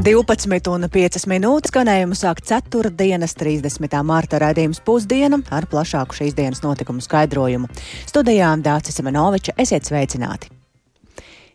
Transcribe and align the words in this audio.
12,5 0.00 1.26
minūtes 1.28 1.68
skanējumu 1.68 2.16
sāk 2.16 2.38
4. 2.48 2.88
dienas 2.96 3.34
30. 3.36 3.98
mārta 4.08 4.38
raidījums 4.40 4.80
pusdiena 4.86 5.42
ar 5.52 5.66
plašāku 5.68 6.16
šīs 6.16 6.38
dienas 6.38 6.62
notikumu 6.64 7.04
skaidrojumu. 7.04 7.68
Studijā 8.08 8.54
Dācis 8.64 8.96
Semenoviča 8.96 9.58
esiet 9.60 9.92
sveicināti! 9.92 10.59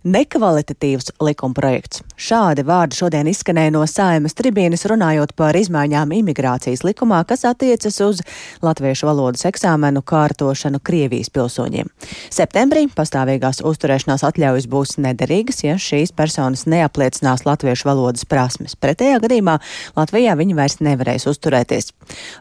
Nekvalitatīvs 0.06 1.16
likumprojekts. 1.24 2.04
Šādi 2.16 2.64
vārdi 2.66 2.98
šodien 3.00 3.28
izskanēja 3.30 3.74
no 3.74 3.82
saimas 3.90 4.38
tribīnes 4.38 4.86
runājot 4.90 5.34
par 5.38 5.58
izmaiņām 5.58 6.14
imigrācijas 6.20 6.86
likumā, 6.86 7.24
kas 7.28 7.46
attiecas 7.50 7.98
uz 8.06 8.22
latviešu 8.66 9.10
valodas 9.10 9.46
eksāmenu 9.50 10.04
kārtošanu 10.06 10.82
Krievijas 10.86 11.32
pilsoņiem. 11.34 11.90
Septembrī 12.34 12.86
pastāvīgās 12.96 13.64
uzturēšanās 13.66 14.26
atļaujas 14.30 14.70
būs 14.72 14.98
nederīgas, 15.02 15.64
ja 15.66 15.78
šīs 15.82 16.14
personas 16.16 16.68
neapliecinās 16.70 17.46
latviešu 17.48 17.90
valodas 17.90 18.28
prasmes. 18.30 18.78
Pretējā 18.78 19.22
gadījumā 19.26 19.58
Latvijā 19.98 20.36
viņi 20.38 20.58
vairs 20.58 20.80
nevarēs 20.86 21.28
uzturēties. 21.32 21.92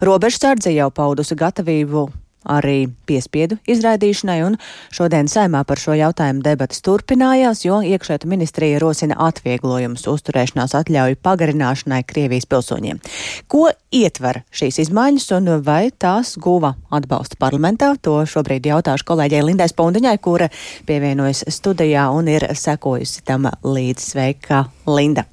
Robežsardze 0.05 0.75
jau 0.75 0.91
paudusi 0.95 1.39
gatavību 1.39 2.09
arī 2.45 2.89
piespiedu 3.09 3.59
izraidīšanai, 3.71 4.39
un 4.47 4.59
šodien 4.95 5.29
saimā 5.31 5.65
par 5.69 5.81
šo 5.81 5.97
jautājumu 5.99 6.45
debatas 6.45 6.83
turpinājās, 6.85 7.65
jo 7.67 7.81
iekšēta 7.85 8.29
ministrija 8.31 8.81
rosina 8.83 9.17
atvieglojumus 9.27 10.07
uzturēšanās 10.11 10.77
atļauju 10.81 11.21
pagarināšanai 11.25 12.03
Krievijas 12.09 12.49
pilsoņiem. 12.51 13.01
Ko 13.49 13.69
ietver 13.95 14.43
šīs 14.55 14.83
izmaiņas 14.87 15.29
un 15.39 15.53
vai 15.67 15.89
tās 15.91 16.37
guva 16.41 16.75
atbalstu 16.95 17.41
parlamentā? 17.41 17.95
To 18.05 18.21
šobrīd 18.29 18.69
jautāšu 18.71 19.09
kolēģei 19.11 19.45
Lindai 19.49 19.69
Spundiņai, 19.73 20.17
kura 20.25 20.51
pievienojas 20.89 21.47
studijā 21.55 22.09
un 22.15 22.33
ir 22.33 22.51
sekojusi 22.55 23.25
tam 23.27 23.49
līdzi. 23.65 24.11
Sveika, 24.15 24.67
Linda! 24.87 25.25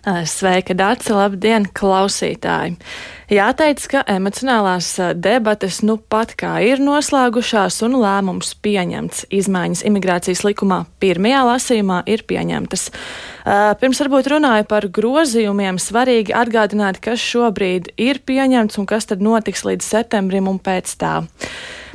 Sveika, 0.00 0.72
Dārsa! 0.72 1.12
Labdien, 1.12 1.66
klausītāji! 1.76 2.78
Jāteic, 3.30 3.82
ka 3.92 4.00
emocionālās 4.08 4.88
debates 5.20 5.82
nu 5.84 5.98
pat 6.00 6.32
kā 6.40 6.54
ir 6.64 6.80
noslēgušās 6.80 7.82
un 7.84 7.98
lēmums 8.00 8.54
pieņemts. 8.64 9.26
Izmaiņas 9.28 9.84
imigrācijas 9.90 10.40
likumā 10.48 10.80
pirmajā 11.04 11.42
lasījumā 11.50 12.00
ir 12.08 12.24
pieņemtas. 12.24 12.86
Pirms 13.82 14.00
varbūt 14.00 14.32
runāju 14.32 14.66
par 14.72 14.88
grozījumiem, 14.88 15.76
svarīgi 15.76 16.32
atgādināt, 16.32 17.02
kas 17.04 17.20
šobrīd 17.20 17.92
ir 18.00 18.22
pieņemts 18.24 18.80
un 18.80 18.88
kas 18.88 19.10
tad 19.12 19.20
notiks 19.20 19.66
līdz 19.68 19.84
septembrim 19.84 20.48
un 20.48 20.56
pēc 20.64 20.96
tā. 20.96 21.18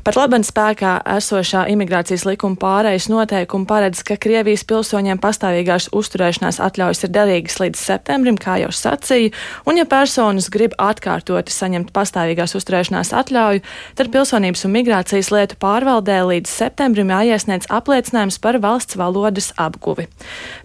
Pat 0.06 0.20
labi 0.20 0.38
spēkā 0.46 0.90
esošā 1.16 1.64
imigrācijas 1.74 2.28
likuma 2.28 2.60
pārējais 2.62 3.08
noteikumi 3.10 3.66
paredz, 3.66 4.04
ka 4.06 4.20
Krievijas 4.22 4.62
pilsoņiem 4.70 5.18
pastāvīgās 5.18 5.88
uzturēšanās 5.98 6.60
atļaujas 6.62 7.02
ir 7.08 7.12
derīgas 7.16 7.58
līdz 7.58 7.82
septembrim, 7.82 8.38
kā 8.38 8.60
jau 8.62 8.70
sacīju, 8.70 9.32
un 9.66 9.80
ja 9.80 9.88
personas 9.90 10.52
grib 10.54 10.76
atkārtoti 10.78 11.56
saņemt 11.56 11.90
pastāvīgās 11.96 12.54
uzturēšanās 12.54 13.16
atļauju, 13.18 13.64
tad 13.98 14.14
pilsonības 14.14 14.68
un 14.70 14.76
migrācijas 14.78 15.32
lietu 15.34 15.58
pārvaldē 15.66 16.20
līdz 16.30 16.54
septembrim 16.54 17.10
jāiesniedz 17.10 17.66
apliecinājums 17.74 18.38
par 18.46 18.62
valsts 18.62 19.02
valodas 19.02 19.56
apguvi. 19.58 20.06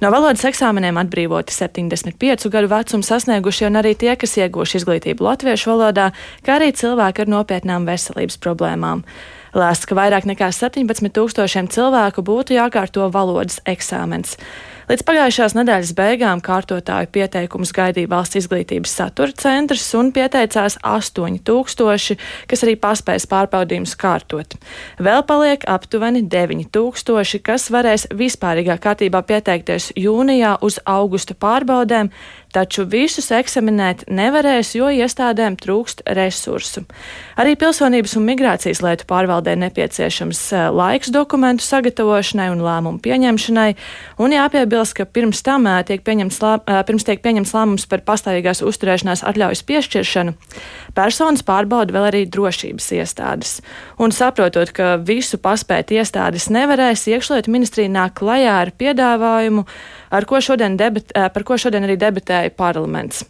No 0.04 0.12
valodas 0.12 0.44
eksāmeniem 0.52 1.00
atbrīvoti 1.00 1.56
75 1.56 2.52
gadu 2.52 2.74
vecumu 2.76 3.08
sasniegušie 3.08 3.70
un 3.72 3.80
arī 3.80 3.96
tie, 3.96 4.12
kas 4.20 4.36
ieguvuši 4.36 4.82
izglītību 4.82 5.30
latviešu 5.32 5.72
valodā, 5.72 6.10
kā 6.44 6.60
arī 6.60 6.74
cilvēki 6.76 7.24
ar 7.24 7.36
nopietnām 7.38 7.88
veselības 7.88 8.36
problēmām. 8.36 9.08
Lēsts, 9.50 9.88
ka 9.88 9.96
vairāk 9.98 10.28
nekā 10.30 10.52
17 10.54 11.10
tūkstošiem 11.16 11.70
cilvēku 11.74 12.22
būtu 12.22 12.54
jākārto 12.54 13.08
valodas 13.10 13.58
eksāmens. 13.66 14.36
Līdz 14.90 15.04
pagājušās 15.06 15.52
nedēļas 15.54 15.90
beigām 15.94 16.40
kārtotāju 16.42 17.06
pieteikumus 17.14 17.70
gaidīja 17.70 18.10
valsts 18.10 18.40
izglītības 18.40 18.90
satura 18.98 19.30
centrs 19.38 19.84
un 19.94 20.08
pieteicās 20.10 20.80
8000, 20.82 22.16
kas 22.50 22.64
arī 22.66 22.74
paspēs 22.74 23.28
pārbaudījumus 23.30 23.94
kārtot. 24.00 24.56
Vēl 24.98 25.22
paliek 25.28 25.62
aptuveni 25.70 26.24
9000, 26.26 27.38
kas 27.46 27.68
varēs 27.70 28.08
vispārīgā 28.10 28.80
kārtībā 28.82 29.22
pieteikties 29.30 29.92
jūnijā 29.94 30.56
uz 30.66 30.80
augusta 30.90 31.38
pārbaudēm, 31.38 32.10
taču 32.50 32.82
visus 32.90 33.30
eksaminēt 33.30 34.08
nevarēs, 34.10 34.72
jo 34.74 34.90
iestādēm 34.90 35.54
trūkst 35.60 36.02
resursu. 36.18 36.82
Arī 37.38 37.54
pilsonības 37.60 38.16
un 38.18 38.26
migrācijas 38.26 38.82
lietu 38.82 39.06
pārvaldē 39.10 39.54
nepieciešams 39.60 40.42
eh, 40.50 40.66
laiks 40.74 41.14
dokumentu 41.14 41.62
sagatavošanai 41.62 42.50
un 42.50 42.64
lēmumu 42.66 42.98
pieņemšanai, 43.06 43.70
un 44.18 44.34
jāpiebilst, 44.34 44.79
jāatbilst, 44.80 44.96
ka 44.96 45.04
pirms 45.04 45.42
tam 45.44 45.66
tiek 45.86 46.02
pieņemts, 46.02 46.40
lā, 46.40 46.58
pirms 46.86 47.04
tiek 47.04 47.20
pieņemts 47.22 47.52
lēmums 47.54 47.86
par 47.88 48.00
pastāvīgās 48.04 48.62
uzturēšanās 48.64 49.24
atļaujas 49.28 49.62
piešķiršanu, 49.68 50.34
personas 50.94 51.42
pārbauda 51.42 51.92
vēl 51.92 52.08
arī 52.08 52.22
drošības 52.26 52.90
iestādes. 52.96 53.60
Un 53.98 54.12
saprotot, 54.12 54.72
ka 54.72 54.96
visu 54.96 55.38
paspēt 55.38 55.92
iestādes 55.92 56.48
nevarēs, 56.50 57.06
iekšlietu 57.08 57.50
ministrija 57.50 57.90
nāk 57.90 58.16
klajā 58.20 58.60
ar 58.64 58.72
piedāvājumu, 58.72 59.66
ar 60.10 60.26
ko 60.28 60.40
šodien 60.42 60.76
debat, 60.80 61.12
par 61.14 61.44
ko 61.46 61.56
šodien 61.60 61.86
arī 61.86 61.96
debatēja 62.00 62.52
parlaments. 62.58 63.22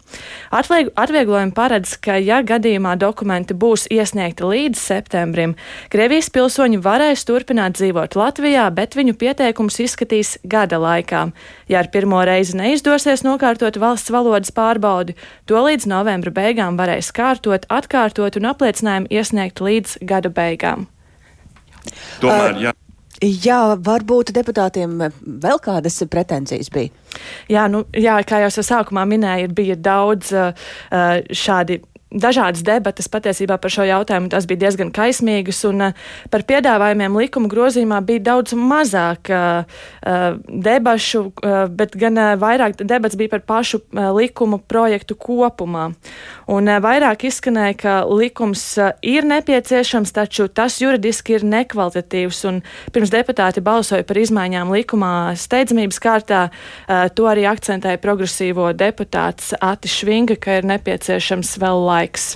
Atvieglojumi 0.51 1.53
paredz, 1.55 1.95
ka 2.01 2.17
ja 2.21 2.41
gadījumā 2.45 2.95
dokumenti 2.99 3.55
būs 3.57 3.87
iesniegti 3.93 4.47
līdz 4.47 4.81
septembrim, 4.81 5.55
Krievijas 5.91 6.31
pilsoņi 6.33 6.81
varēs 6.83 7.25
turpināt 7.27 7.77
dzīvot 7.79 8.17
Latvijā, 8.19 8.67
bet 8.75 8.97
viņu 8.97 9.15
pieteikums 9.21 9.79
izskatīs 9.83 10.37
gada 10.43 10.79
laikā. 10.81 11.27
Ja 11.71 11.81
ar 11.83 11.91
pirmo 11.93 12.21
reizi 12.27 12.57
neizdosies 12.59 13.25
nokārtot 13.27 13.77
valsts 13.81 14.11
valodas 14.13 14.53
pārbaudi, 14.55 15.15
to 15.45 15.61
līdz 15.61 15.87
novembra 15.91 16.33
beigām 16.35 16.79
varēs 16.79 17.13
kārtot, 17.15 17.67
atkārtot 17.69 18.39
un 18.39 18.49
apliecinājumu 18.51 19.11
iesniegt 19.11 19.61
līdz 19.63 20.01
gada 20.07 20.33
beigām. 20.33 20.87
Tomēr, 22.21 22.57
jā. 22.61 22.73
Jā, 23.21 23.75
varbūt 23.77 24.31
deputātiem 24.33 24.95
vēl 25.43 25.59
kādas 25.61 25.99
pretenzijas 26.09 26.71
bija. 26.73 26.89
Jā, 27.51 27.67
nu, 27.69 27.83
jā 27.93 28.15
kā 28.25 28.39
jau 28.41 28.49
es 28.49 28.69
sākumā 28.71 29.03
minēju, 29.05 29.51
bija 29.53 29.75
daudz 29.77 30.31
uh, 30.33 30.71
šādi 31.29 31.77
dažādas 32.11 32.63
debatas 32.67 33.07
patiesībā 33.11 33.57
par 33.61 33.71
šo 33.71 33.85
jautājumu. 33.87 34.29
Tas 34.31 34.45
bija 34.49 34.65
diezgan 34.65 34.91
kaismīgas, 34.93 35.63
un 35.69 35.87
uh, 35.87 35.97
par 36.31 36.43
piedāvājumiem 36.47 37.15
likuma 37.21 37.49
grozījumā 37.51 38.01
bija 38.05 38.25
daudz 38.31 38.55
mazāk 38.57 39.31
uh, 39.31 39.63
debašu, 40.47 41.23
uh, 41.31 41.63
bet 41.71 41.95
gan 41.99 42.19
uh, 42.19 42.33
vairāk 42.39 42.77
debats 42.81 43.17
bija 43.19 43.31
par 43.35 43.45
pašu 43.47 43.81
likuma 44.15 44.59
projektu 44.59 45.15
kopumā. 45.19 45.91
Un 46.51 46.67
vairāk 46.83 47.25
izskanēja, 47.29 47.75
ka 47.79 47.93
likums 48.09 48.63
ir 49.05 49.25
nepieciešams, 49.27 50.11
taču 50.15 50.47
tas 50.51 50.79
juridiski 50.81 51.37
ir 51.37 51.45
nekvalitatīvs, 51.47 52.41
un 52.49 52.59
pirms 52.93 53.13
deputāti 53.13 53.63
balsoja 53.63 54.05
par 54.07 54.19
izmaiņām 54.19 54.73
likumā 54.75 55.13
steidzamības 55.39 56.01
kārtā, 56.03 56.41
to 57.15 57.27
arī 57.31 57.45
akcentēja 57.49 58.01
progresīvo 58.03 58.71
deputāts 58.77 59.53
Ati 59.61 59.91
Švinga, 59.91 60.35
ka 60.41 60.59
ir 60.59 60.67
nepieciešams 60.73 61.55
vēl 61.61 61.85
laiks 61.87 62.00
laiks. 62.01 62.35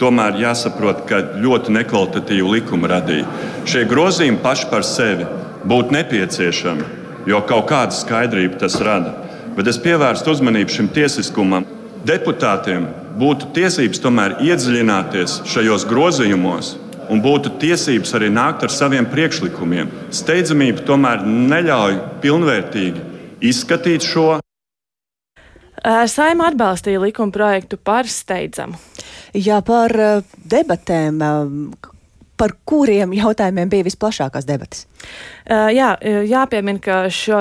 Tomēr 0.00 0.38
jāsaprot, 0.40 1.04
ka 1.08 1.20
ļoti 1.42 1.74
nekvalitatīvu 1.76 2.54
likumu 2.54 2.88
radīja. 2.88 3.26
Šie 3.68 3.84
grozījumi 3.88 4.40
paši 4.44 4.70
par 4.70 4.86
sevi 4.88 5.26
būtu 5.68 5.92
nepieciešami, 5.92 6.86
jo 7.28 7.42
kaut 7.48 7.68
kāda 7.68 7.92
skaidrība 7.92 8.62
tas 8.62 8.78
rada. 8.80 9.12
Bet 9.56 9.68
es 9.68 9.76
pievērstu 9.84 10.32
uzmanību 10.32 10.72
šim 10.72 10.88
tiesiskumam. 10.96 11.68
Deputātiem 12.08 12.88
būtu 13.20 13.52
tiesības 13.54 14.00
tomēr 14.02 14.38
iedziļināties 14.42 15.42
šajos 15.52 15.84
grozījumos 15.90 16.72
un 17.12 17.20
būtu 17.22 17.52
tiesības 17.60 18.16
arī 18.16 18.30
nākt 18.32 18.64
ar 18.64 18.72
saviem 18.72 19.06
priekšlikumiem. 19.12 19.92
Steidzamība 20.10 20.86
tomēr 20.88 21.22
neļauj 21.28 22.00
pilnvērtīgi 22.24 23.04
izskatīt 23.52 24.08
šo 24.08 24.40
Saima 25.82 26.46
atbalstīja 26.52 27.00
likuma 27.02 27.34
projektu 27.34 27.76
par 27.76 28.06
steidzamu. 28.06 28.78
Jā, 29.34 29.58
par 29.66 29.94
debatēm, 30.52 31.22
par 32.42 32.56
kuriem 32.66 33.12
jautājumiem 33.14 33.70
bija 33.70 33.86
visplašākās 33.86 34.48
debatas? 34.48 34.86
Jā, 35.46 35.96
jāpiemina, 36.30 36.78
ka 36.82 36.96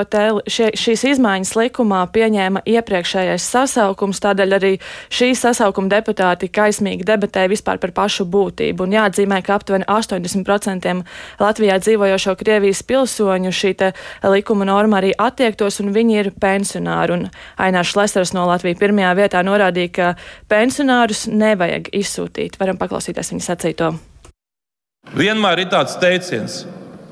te, 0.09 0.23
šie, 0.49 0.71
šīs 0.77 1.03
izmaiņas 1.11 1.53
likumā 1.57 2.01
pieņēma 2.13 2.63
iepriekšējais 2.69 3.45
sasaukums, 3.53 4.21
tādēļ 4.23 4.55
arī 4.57 4.71
šī 5.13 5.31
sasaukuma 5.37 5.89
deputāti 5.91 6.49
kaismīgi 6.53 7.05
debatēja 7.07 7.51
vispār 7.51 7.81
par 7.81 7.93
pašu 7.97 8.25
būtību. 8.29 8.87
Un 8.87 8.95
jāatzīmē, 8.97 9.41
ka 9.45 9.57
aptuveni 9.59 9.87
80% 9.89 10.95
Latvijā 11.41 11.79
dzīvojošo 11.81 12.37
Krievijas 12.41 12.83
pilsoņu 12.89 13.53
šī 13.61 13.73
likuma 14.33 14.67
norma 14.67 14.99
arī 14.99 15.13
attiektos, 15.17 15.79
un 15.81 15.93
viņi 15.95 16.17
ir 16.19 16.31
pensionāri. 16.41 17.17
Un 17.17 17.27
Ainārs 17.61 17.95
Lesers 17.97 18.33
no 18.37 18.45
Latvijas 18.49 18.81
pirmajā 18.81 19.13
vietā 19.17 19.45
norādīja, 19.45 19.93
ka 19.97 20.13
pensionārus 20.51 21.27
nevajag 21.31 21.93
izsūtīt. 22.01 22.57
Varam 22.61 22.81
paklausīties 22.81 23.33
viņa 23.33 23.51
sacīto. 23.53 23.93
Vienmēr 25.11 25.65
ir 25.65 25.69
tāds 25.71 25.97
teiciens, 25.99 26.61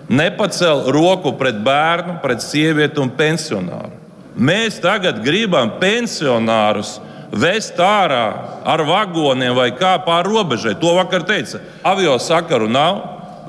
nepacel 0.08 0.86
roku 0.96 1.34
pret 1.38 1.58
bērnu, 1.66 2.20
pret 2.24 2.42
sievieti 2.42 3.02
un 3.04 3.12
pensionāru. 3.12 3.92
Mēs 4.40 4.78
tagad 4.80 5.20
gribam 5.26 5.74
pensionārus 5.82 6.96
vest 7.30 7.76
ārā 7.84 8.24
ar 8.64 8.84
vagoniem 8.88 9.52
vai 9.58 9.68
kā 9.76 9.98
pāri 10.06 10.32
robežai. 10.32 10.78
To 10.80 10.96
vakar 10.96 11.26
teica. 11.28 11.60
Avio 11.84 12.16
sakaru 12.24 12.70
nav, 12.72 13.02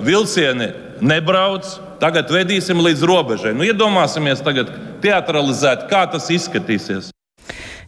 vilcieni 0.02 0.72
nebrauc. 1.00 1.70
Tagad 2.00 2.32
vedīsim 2.32 2.80
līdz 2.80 3.04
robežai. 3.06 3.54
Nu, 3.54 3.62
iedomāsimies, 3.68 4.40
tagad 4.42 4.72
teatralizēt, 5.04 5.84
kā 5.92 6.06
tas 6.10 6.26
izskatīsies. 6.32 7.12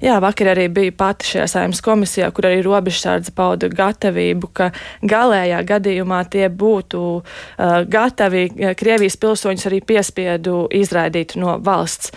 Jā, 0.02 0.16
vakar 0.19 0.49
arī 0.50 0.64
bija 0.66 0.93
pati 0.99 1.28
šajā 1.31 1.44
saimnes 1.46 1.81
komisijā, 1.84 2.26
kur 2.34 2.49
arī 2.49 2.58
robežsardze 2.66 3.31
pauda 3.37 3.69
gatavību, 3.70 4.49
ka 4.50 4.72
galējā 5.06 5.60
gadījumā 5.69 6.25
tie 6.32 6.49
būtu 6.50 7.02
uh, 7.20 7.76
gatavi 7.87 8.75
Krievijas 8.78 9.14
pilsoņus 9.22 9.69
arī 9.70 9.78
piespiedu 9.87 10.64
izraidīt 10.75 11.37
no 11.38 11.54
valsts. 11.62 12.10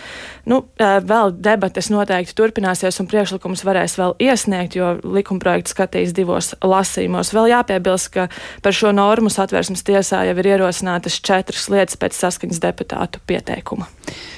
Nu, 0.50 0.64
uh, 0.66 0.98
vēl 0.98 1.30
debates 1.38 1.86
noteikti 1.94 2.34
turpināsies 2.34 2.98
un 2.98 3.06
priekšlikums 3.12 3.62
varēs 3.68 3.94
vēl 4.02 4.18
iesniegt, 4.18 4.74
jo 4.74 4.96
likumprojekts 5.06 5.76
skatīs 5.76 6.14
divos 6.16 6.56
lasījumos. 6.66 7.30
Vēl 7.38 7.52
jāpiebilst, 7.54 8.10
ka 8.18 8.26
par 8.66 8.74
šo 8.74 8.90
normu 8.98 9.30
satversmes 9.30 9.86
tiesā 9.86 10.24
jau 10.26 10.34
ir 10.34 10.54
ierosinātas 10.56 11.22
četras 11.22 11.70
lietas 11.70 12.02
pēc 12.02 12.18
saskaņas 12.18 12.64
deputātu 12.66 13.22
pieteikuma. 13.30 13.86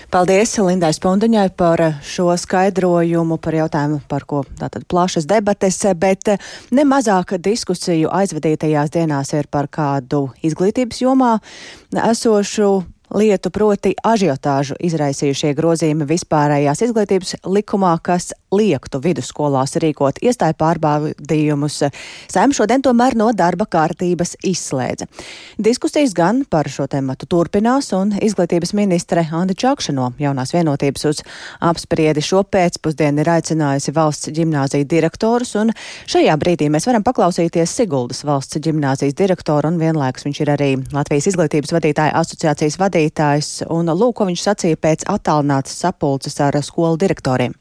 Paldies 0.08 0.54
Lindai 0.56 0.88
Spundaņai 0.96 1.50
par 1.52 1.82
šo 2.00 2.32
skaidrojumu 2.40 3.36
par 3.44 3.58
jautājumu, 3.58 3.98
par 4.08 4.24
ko 4.24 4.38
tātad 4.56 4.86
plašas 4.88 5.26
debates, 5.28 5.82
bet 6.00 6.30
nemazāk 6.72 7.34
diskusiju 7.44 8.08
aizvadītajās 8.16 8.94
dienās 8.94 9.34
ir 9.36 9.50
par 9.52 9.68
kādu 9.68 10.30
izglītības 10.40 11.02
jomā 11.04 11.34
esošu 12.06 12.70
lietu, 13.20 13.52
proti 13.52 13.92
ažiotāžu 14.00 14.78
izraisījušie 14.80 15.52
grozījumi 15.56 16.08
vispārējās 16.08 16.86
izglītības 16.88 17.36
likumā, 17.44 17.92
kas 18.00 18.32
liektu 18.54 19.00
vidusskolās 19.04 19.76
rīkot 19.82 20.20
iestāju 20.24 20.56
pārbaudījumus. 20.58 21.80
Saim 22.30 22.54
šodien 22.56 22.82
tomēr 22.84 23.16
no 23.18 23.30
darba 23.36 23.66
kārtības 23.68 24.36
izslēdza. 24.46 25.08
Diskusijas 25.58 26.14
gan 26.16 26.44
par 26.48 26.70
šo 26.72 26.88
tematu 26.90 27.28
turpinās, 27.28 27.90
un 27.96 28.14
izglītības 28.16 28.74
ministre 28.78 29.26
Anda 29.32 29.56
Čakša 29.58 29.94
no 29.96 30.10
jaunās 30.20 30.54
vienotības 30.56 31.08
uz 31.10 31.22
apspriedi 31.60 32.24
šo 32.24 32.44
pēcpusdienu 32.48 33.22
ir 33.22 33.32
aicinājusi 33.36 33.94
valsts 33.96 34.32
ģimnāziju 34.38 34.88
direktorus, 34.88 35.54
un 35.60 35.74
šajā 36.08 36.36
brīdī 36.40 36.70
mēs 36.72 36.88
varam 36.88 37.04
paklausīties 37.06 37.76
Siguldas 37.78 38.24
valsts 38.28 38.60
ģimnāzijas 38.64 39.16
direktoru, 39.18 39.72
un 39.72 39.80
vienlaikus 39.82 40.28
viņš 40.28 40.42
ir 40.44 40.54
arī 40.56 40.72
Latvijas 40.94 41.30
izglītības 41.32 41.74
vadītāja 41.76 42.16
asociācijas 42.22 42.80
vadītājs, 42.80 43.54
un 43.68 43.92
lūk, 43.92 44.18
ko 44.18 44.28
viņš 44.30 44.44
sacīja 44.48 44.80
pēc 44.80 45.08
attālinātas 45.10 45.78
sapulces 45.84 46.40
ar 46.42 46.58
skolu 46.64 46.98
direktoriem. 47.00 47.54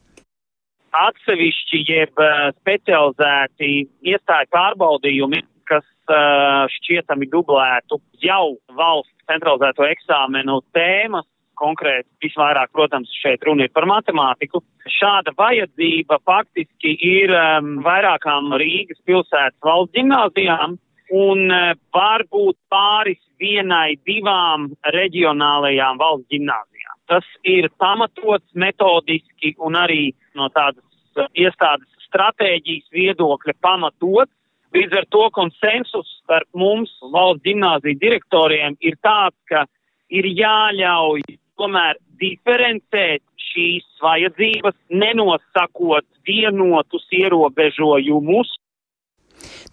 Atsevišķi 0.96 1.84
jeb 1.88 2.22
eh, 2.24 2.36
specializēti 2.62 3.72
iestāju 4.08 4.52
pārbaudījumi, 4.56 5.44
kas 5.68 5.84
uh, 6.08 6.64
šķietami 6.72 7.28
dublētu 7.28 7.98
jau 8.24 8.56
valsts 8.78 9.28
centralizēto 9.28 9.84
eksāmenu 9.84 10.62
tēmas, 10.72 11.28
konkrēti 11.60 12.08
visvairāk, 12.24 12.72
protams, 12.72 13.12
šeit 13.20 13.44
runa 13.44 13.66
ir 13.68 13.74
par 13.76 13.84
matemātiku. 13.90 14.62
Šāda 14.96 15.34
vajadzība 15.36 16.22
faktiski 16.24 16.94
ir 17.04 17.34
um, 17.36 17.82
vairākām 17.84 18.54
Rīgas 18.62 19.02
pilsētas 19.10 19.60
valsts 19.66 19.98
gimnāzijām, 19.98 20.78
un 21.14 21.52
e, 21.52 21.76
varbūt 21.96 22.58
pāris 22.72 23.20
vienai, 23.40 23.98
divām 24.08 24.72
reģionālajām 24.94 26.00
valsts 26.02 26.28
gimnāzijām. 26.34 26.77
Tas 27.08 27.28
ir 27.48 27.70
pamatots 27.80 28.48
metodiski 28.54 29.54
un 29.64 29.78
arī 29.80 30.12
no 30.36 30.50
tādas 30.54 30.84
e, 31.16 31.28
iestādes 31.46 31.88
stratēģijas 32.08 32.92
viedokļa 32.96 33.56
pamatots. 33.64 34.34
Līdz 34.76 34.98
ar 35.00 35.06
to 35.16 35.24
konsensus 35.36 36.10
starp 36.22 36.48
mums, 36.54 36.92
valsts 37.14 37.46
gimnāziju 37.48 38.00
direktoriem, 38.02 38.76
ir 38.84 38.98
tāds, 39.00 39.38
ka 39.48 39.64
ir 40.12 40.28
jāļauj 40.28 41.24
tomēr 41.58 41.96
diferencēt 42.20 43.24
šīs 43.48 43.88
vajadzības, 44.04 44.76
nenosakot 44.92 46.06
vienotus 46.28 47.08
ierobežojumus, 47.16 48.52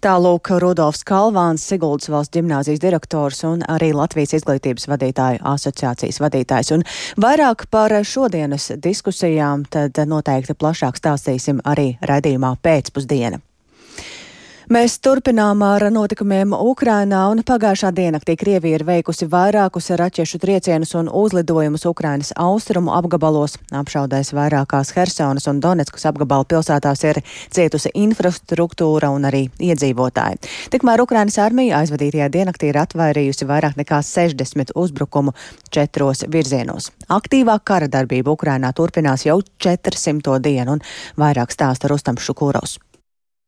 Tālūk 0.03 0.51
Rudolfs 0.61 1.05
Kalvāns, 1.07 1.65
Siguldas 1.65 2.09
valsts 2.11 2.35
ģimnāzijas 2.35 2.81
direktors 2.83 3.43
un 3.47 3.63
arī 3.71 3.91
Latvijas 3.95 4.35
izglītības 4.39 4.89
vadītāju 4.91 5.43
asociācijas 5.55 6.21
vadītājs. 6.23 6.73
Un 6.75 6.85
vairāk 7.21 7.67
par 7.71 7.95
šodienas 8.03 8.71
diskusijām 8.81 9.65
tad 9.69 10.01
noteikti 10.09 10.57
plašāk 10.57 11.01
stāstīsim 11.01 11.63
arī 11.65 11.93
raidījumā 12.05 12.55
pēcpusdiena. 12.65 13.44
Mēs 14.65 14.95
turpinām 14.97 15.59
ar 15.61 15.83
notikumiem 15.93 16.55
Ukrainā, 16.57 17.19
un 17.29 17.43
pagājušā 17.45 17.91
diennaktī 17.93 18.33
Krievija 18.33 18.79
ir 18.79 18.83
veikusi 18.87 19.27
vairākus 19.29 19.91
raķešu 19.93 20.39
triecienus 20.41 20.95
un 20.97 21.05
uzlidojumus 21.05 21.85
Ukrainas 21.85 22.31
austrumu 22.33 22.89
apgabalos. 22.97 23.59
Apšaudēs 23.69 24.33
vairākās 24.33 24.89
Hersonas 24.95 25.45
un 25.51 25.59
Donetskas 25.61 26.07
apgabala 26.09 26.47
pilsētās 26.49 27.05
ir 27.05 27.19
cietusi 27.53 27.91
infrastruktūra 27.93 29.11
un 29.13 29.29
arī 29.29 29.43
iedzīvotāji. 29.61 30.41
Tikmēr 30.73 31.05
Ukrainas 31.05 31.37
armija 31.45 31.83
aizvadītajā 31.83 32.31
diennaktī 32.33 32.73
ir 32.73 32.81
atvairījusi 32.87 33.45
vairāk 33.45 33.77
nekā 33.77 34.01
60 34.01 34.73
uzbrukumu 34.73 35.35
četros 35.69 36.25
virzienos. 36.25 36.89
Aktīvā 37.13 37.59
kara 37.61 37.85
darbība 37.85 38.33
Ukrainā 38.33 38.73
turpinās 38.73 39.29
jau 39.29 39.43
400 39.61 40.41
dienu, 40.41 40.79
un 40.79 40.85
vairāk 41.21 41.53
stāsta 41.53 41.93
Rustams 41.93 42.25
Šukūros. 42.25 42.79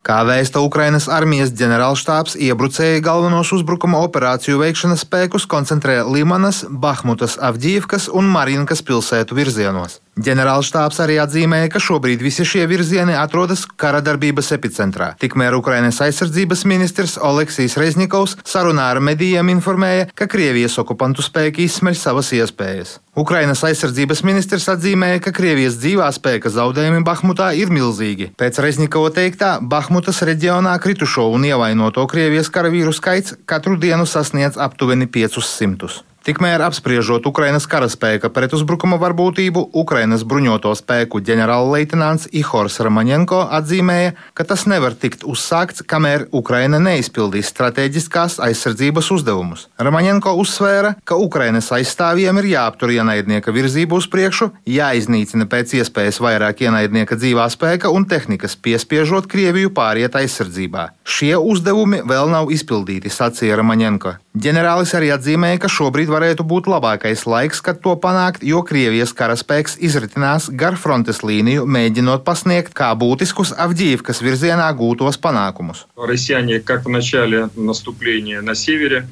Kā 0.07 0.21
vēsta 0.24 0.62
Ukrainas 0.63 1.09
armijas 1.12 1.50
ģenerālštābs, 1.59 2.38
iebrucēji 2.39 3.04
galvenos 3.04 3.51
uzbrukuma 3.57 4.00
operāciju 4.06 4.62
veikšanas 4.62 5.04
spēkus 5.04 5.44
koncentrē 5.51 6.00
Limanas, 6.07 6.63
Bahmutas, 6.71 7.36
Avģīvkas 7.44 8.07
un 8.15 8.31
Marinkas 8.31 8.86
pilsētu 8.88 9.36
virzienos. 9.36 10.00
Ģenerālštābs 10.18 10.98
arī 11.04 11.19
atzīmēja, 11.22 11.69
ka 11.69 11.81
šobrīd 11.84 12.24
visi 12.25 12.46
šie 12.48 12.64
virzieni 12.69 13.14
atrodas 13.14 13.68
kara 13.78 14.00
darbības 14.02 14.50
epicentrā. 14.56 15.12
Tikmēr 15.22 15.54
Ukrainas 15.54 16.00
aizsardzības 16.02 16.64
ministrs 16.66 17.18
Oleksijs 17.22 17.78
Reznikovs 17.78 18.34
sarunā 18.42 18.88
ar 18.96 19.02
medijiem 19.04 19.52
informēja, 19.54 20.08
ka 20.18 20.25
Krievijas 20.31 20.80
okupantu 20.81 21.22
spēki 21.25 21.68
izsmeļ 21.69 22.00
savas 22.02 22.34
iespējas. 22.34 22.96
Ukrainas 23.18 23.62
aizsardzības 23.65 24.24
ministrs 24.25 24.65
atzīmēja, 24.74 25.22
ka 25.27 25.36
Krievijas 25.38 25.77
dzīvā 25.77 26.10
spēka 26.18 26.50
zaudējumi 26.53 27.06
Bahmutā 27.06 27.51
ir 27.58 27.70
milzīgi. 27.74 28.32
Pēc 28.41 28.58
Reznikova 28.65 29.13
teiktā, 29.13 29.56
Bahmutas 29.62 30.25
reģionā 30.25 30.74
kritušo 30.82 31.30
un 31.34 31.46
ievainoto 31.46 32.10
Krievijas 32.10 32.50
karavīru 32.53 32.94
skaits 32.94 33.38
katru 33.46 33.77
dienu 33.77 34.10
sasniedz 34.10 34.58
aptuveni 34.58 35.10
500. 35.13 36.01
Tikmēr 36.27 36.60
apspriežot 36.60 37.24
Ukrainas 37.24 37.63
karaspēka 37.72 38.27
pretuzbrukuma 38.36 38.98
varbūtību, 39.00 39.62
Ukrainas 39.79 40.25
bruņoto 40.27 40.74
spēku 40.75 41.22
ģenerālleitnants 41.24 42.27
Ihors 42.36 42.81
Ramaņenko 42.84 43.46
atzīmēja, 43.55 44.10
ka 44.36 44.43
tas 44.50 44.65
nevar 44.67 44.91
tikt 45.00 45.24
uzsākts, 45.24 45.86
kamēr 45.88 46.25
Ukraina 46.36 46.81
neizpildīs 46.84 47.48
strateģiskās 47.53 48.41
aizsardzības 48.43 49.12
uzdevumus. 49.15 49.63
Ramaņenko 49.79 50.34
uzsvēra, 50.41 50.98
ka 51.07 51.15
Ukrainas 51.15 51.72
aizstāvjiem 51.72 52.43
ir 52.43 52.50
jāaptur 52.57 52.91
ienaidnieka 52.98 53.55
virzību 53.55 54.01
uz 54.03 54.12
priekšu, 54.12 54.50
jāiznīcina 54.67 55.48
pēc 55.48 55.77
iespējas 55.79 56.19
vairāk 56.19 56.65
ienaidnieka 56.67 57.15
dzīvā 57.24 57.48
spēka 57.55 57.88
un 57.88 58.03
tehnikas, 58.03 58.60
piespiežot 58.60 59.31
Krieviju 59.31 59.72
pāriet 59.79 60.19
aizsardzībā. 60.19 60.89
Šie 61.07 61.38
uzdevumi 61.39 62.03
vēl 62.03 62.36
nav 62.36 62.51
izpildīti, 62.51 63.07
sacīja 63.07 63.63
Ramaņenko. 63.63 64.17
Ģenerālis 64.38 64.91
arī 64.93 65.07
atzīmēja, 65.15 65.63
ka 65.63 65.72
šobrīd 65.72 66.12
varētu 66.17 66.45
būt 66.47 66.67
labākais 66.71 67.25
laiks, 67.29 67.62
kad 67.63 67.81
to 67.83 67.93
panākt, 68.01 68.43
jo 68.45 68.63
Krievijas 68.65 69.13
karaspēks 69.17 69.77
izritinās 69.83 70.50
gar 70.62 70.77
frontes 70.79 71.21
līniju, 71.25 71.65
mēģinot 71.69 72.25
pasniegt 72.27 72.74
kā 72.77 72.89
būtiskus 72.97 73.53
Avģīvkas 73.53 74.21
virzienā 74.25 74.67
gūtos 74.77 75.19
panākumus. 75.21 75.86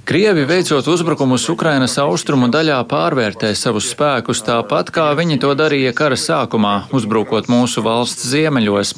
Krievi 0.09 0.45
veicot 0.49 0.87
uzbrukumus 0.95 1.47
Ukrainas 1.53 1.97
austrumu 2.01 2.49
daļā 2.53 2.79
pārvērtē 2.89 3.53
savus 3.57 3.89
spēkus 3.93 4.43
tāpat, 4.45 4.91
kā 4.95 5.07
viņi 5.17 5.39
to 5.43 5.53
darīja 5.57 5.93
kara 5.97 6.17
sākumā, 6.19 6.75
uzbrukot 6.95 7.49
mūsu 7.51 7.83
valsts 7.85 8.27
ziemeļos. 8.31 8.95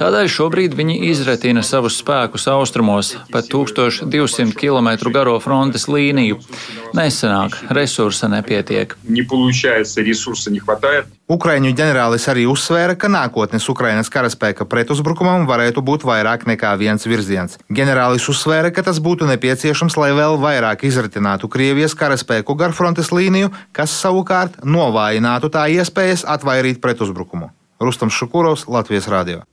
Tādēļ 0.00 0.30
šobrīd 0.36 0.76
viņi 0.78 0.98
izretina 1.10 1.64
savus 1.66 1.98
spēkus 2.02 2.48
austrumos, 2.52 3.14
pat 3.32 3.50
1200 3.52 4.54
km 4.58 4.92
garo 5.14 5.38
frontes 5.42 5.88
līniju. 5.90 6.38
Nesenā 6.96 7.37
nesanāk, 7.38 7.70
resursa 7.70 8.28
nepietiek. 8.28 8.94
Ukraiņu 11.28 11.74
ģenerālis 11.76 12.24
arī 12.28 12.46
uzsvēra, 12.48 12.96
ka 12.96 13.08
nākotnes 13.08 13.68
Ukrainas 13.68 14.08
karaspēka 14.08 14.64
pretuzbrukumam 14.64 15.46
varētu 15.46 15.82
būt 15.84 16.06
vairāk 16.08 16.46
nekā 16.48 16.72
viens 16.78 17.04
virziens. 17.06 17.58
Ģenerālis 17.68 18.28
uzsvēra, 18.28 18.72
ka 18.72 18.82
tas 18.82 18.98
būtu 18.98 19.28
nepieciešams, 19.28 19.96
lai 20.00 20.12
vēl 20.16 20.38
vairāk 20.40 20.84
izratinātu 20.88 21.48
Krievijas 21.48 21.94
karaspēku 21.94 22.56
gar 22.56 22.72
frontes 22.72 23.12
līniju, 23.12 23.52
kas 23.72 23.92
savukārt 23.92 24.64
novājinātu 24.64 25.52
tā 25.52 25.68
iespējas 25.68 26.24
atvairīt 26.24 26.80
pretuzbrukumu. 26.80 27.52
Rustams 27.78 28.16
Šukurovs, 28.16 28.66
Latvijas 28.66 29.06
Rādio. 29.06 29.44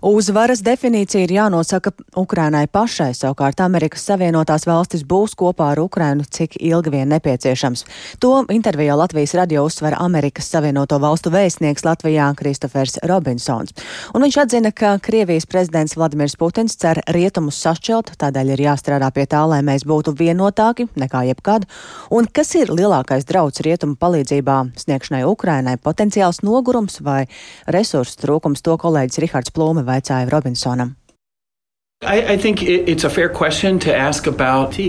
Uzvaras 0.00 0.62
definīcija 0.64 1.26
ir 1.26 1.32
jānosaka 1.34 1.90
Ukrainai 2.16 2.64
pašai, 2.72 3.10
savukārt 3.12 3.58
Amerikas 3.60 4.06
Savienotās 4.08 4.64
valstis 4.64 5.02
būs 5.04 5.34
kopā 5.36 5.66
ar 5.74 5.80
Ukrainu, 5.82 6.24
cik 6.24 6.54
ilgi 6.56 6.92
vien 6.94 7.10
nepieciešams. 7.12 7.84
To 8.24 8.30
intervijā 8.48 8.96
Latvijas 8.96 9.34
radio 9.36 9.66
uzsver 9.68 9.98
Amerikas 10.00 10.48
Savienoto 10.48 10.96
valstu 11.02 11.28
vēstnieks 11.34 11.84
Latvijā 11.84 12.30
Kristofers 12.38 12.96
Robinsons. 13.04 13.74
Un 14.14 14.24
viņš 14.24 14.38
atzina, 14.40 14.72
ka 14.72 14.94
Krievijas 15.04 15.44
prezidents 15.44 15.98
Vladimirs 16.00 16.38
Putins 16.40 16.78
cer 16.80 17.02
rietumus 17.12 17.60
sašķelt, 17.60 18.14
tādēļ 18.24 18.54
ir 18.54 18.64
jāstrādā 18.70 19.12
pie 19.12 19.28
tā, 19.28 19.44
lai 19.52 19.60
mēs 19.60 19.84
būtu 19.84 20.16
vienotāki 20.16 20.88
nekā 20.96 21.26
jebkad. 21.28 21.68
Un 22.08 22.24
kas 22.24 22.54
ir 22.56 22.72
lielākais 22.72 23.28
drauds 23.28 23.60
rietumu 23.60 24.00
palīdzībā 24.00 24.58
sniegšanai 24.80 25.26
Ukrainai- 25.28 25.76
potenciāls 25.88 26.40
nogurums 26.40 27.02
vai 27.04 27.28
resursu 27.68 28.16
trūkums, 28.24 28.64
to 28.64 28.80
kolēģis 28.80 29.20
Rihards 29.20 29.52
Plūme 29.52 29.89
vaicāja 29.90 30.30
Robinsonam. 30.30 30.99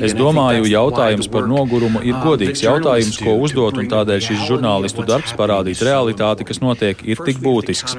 Es 0.07 0.13
domāju, 0.15 0.63
jautājums 0.63 1.27
par 1.27 1.43
nogurumu 1.43 1.99
ir 2.07 2.13
uh, 2.15 2.21
godīgs 2.23 2.61
jautājums, 2.63 3.17
ko 3.19 3.33
uzdot, 3.43 3.75
un 3.81 3.89
tādēļ 3.91 4.21
šis 4.23 4.45
žurnālistu 4.47 5.03
darbs 5.03 5.33
parādīt 5.35 5.83
realitāti, 5.83 6.47
kas 6.47 6.61
notiek, 6.63 7.01
ir 7.03 7.19
tik 7.19 7.41
būtisks. 7.43 7.97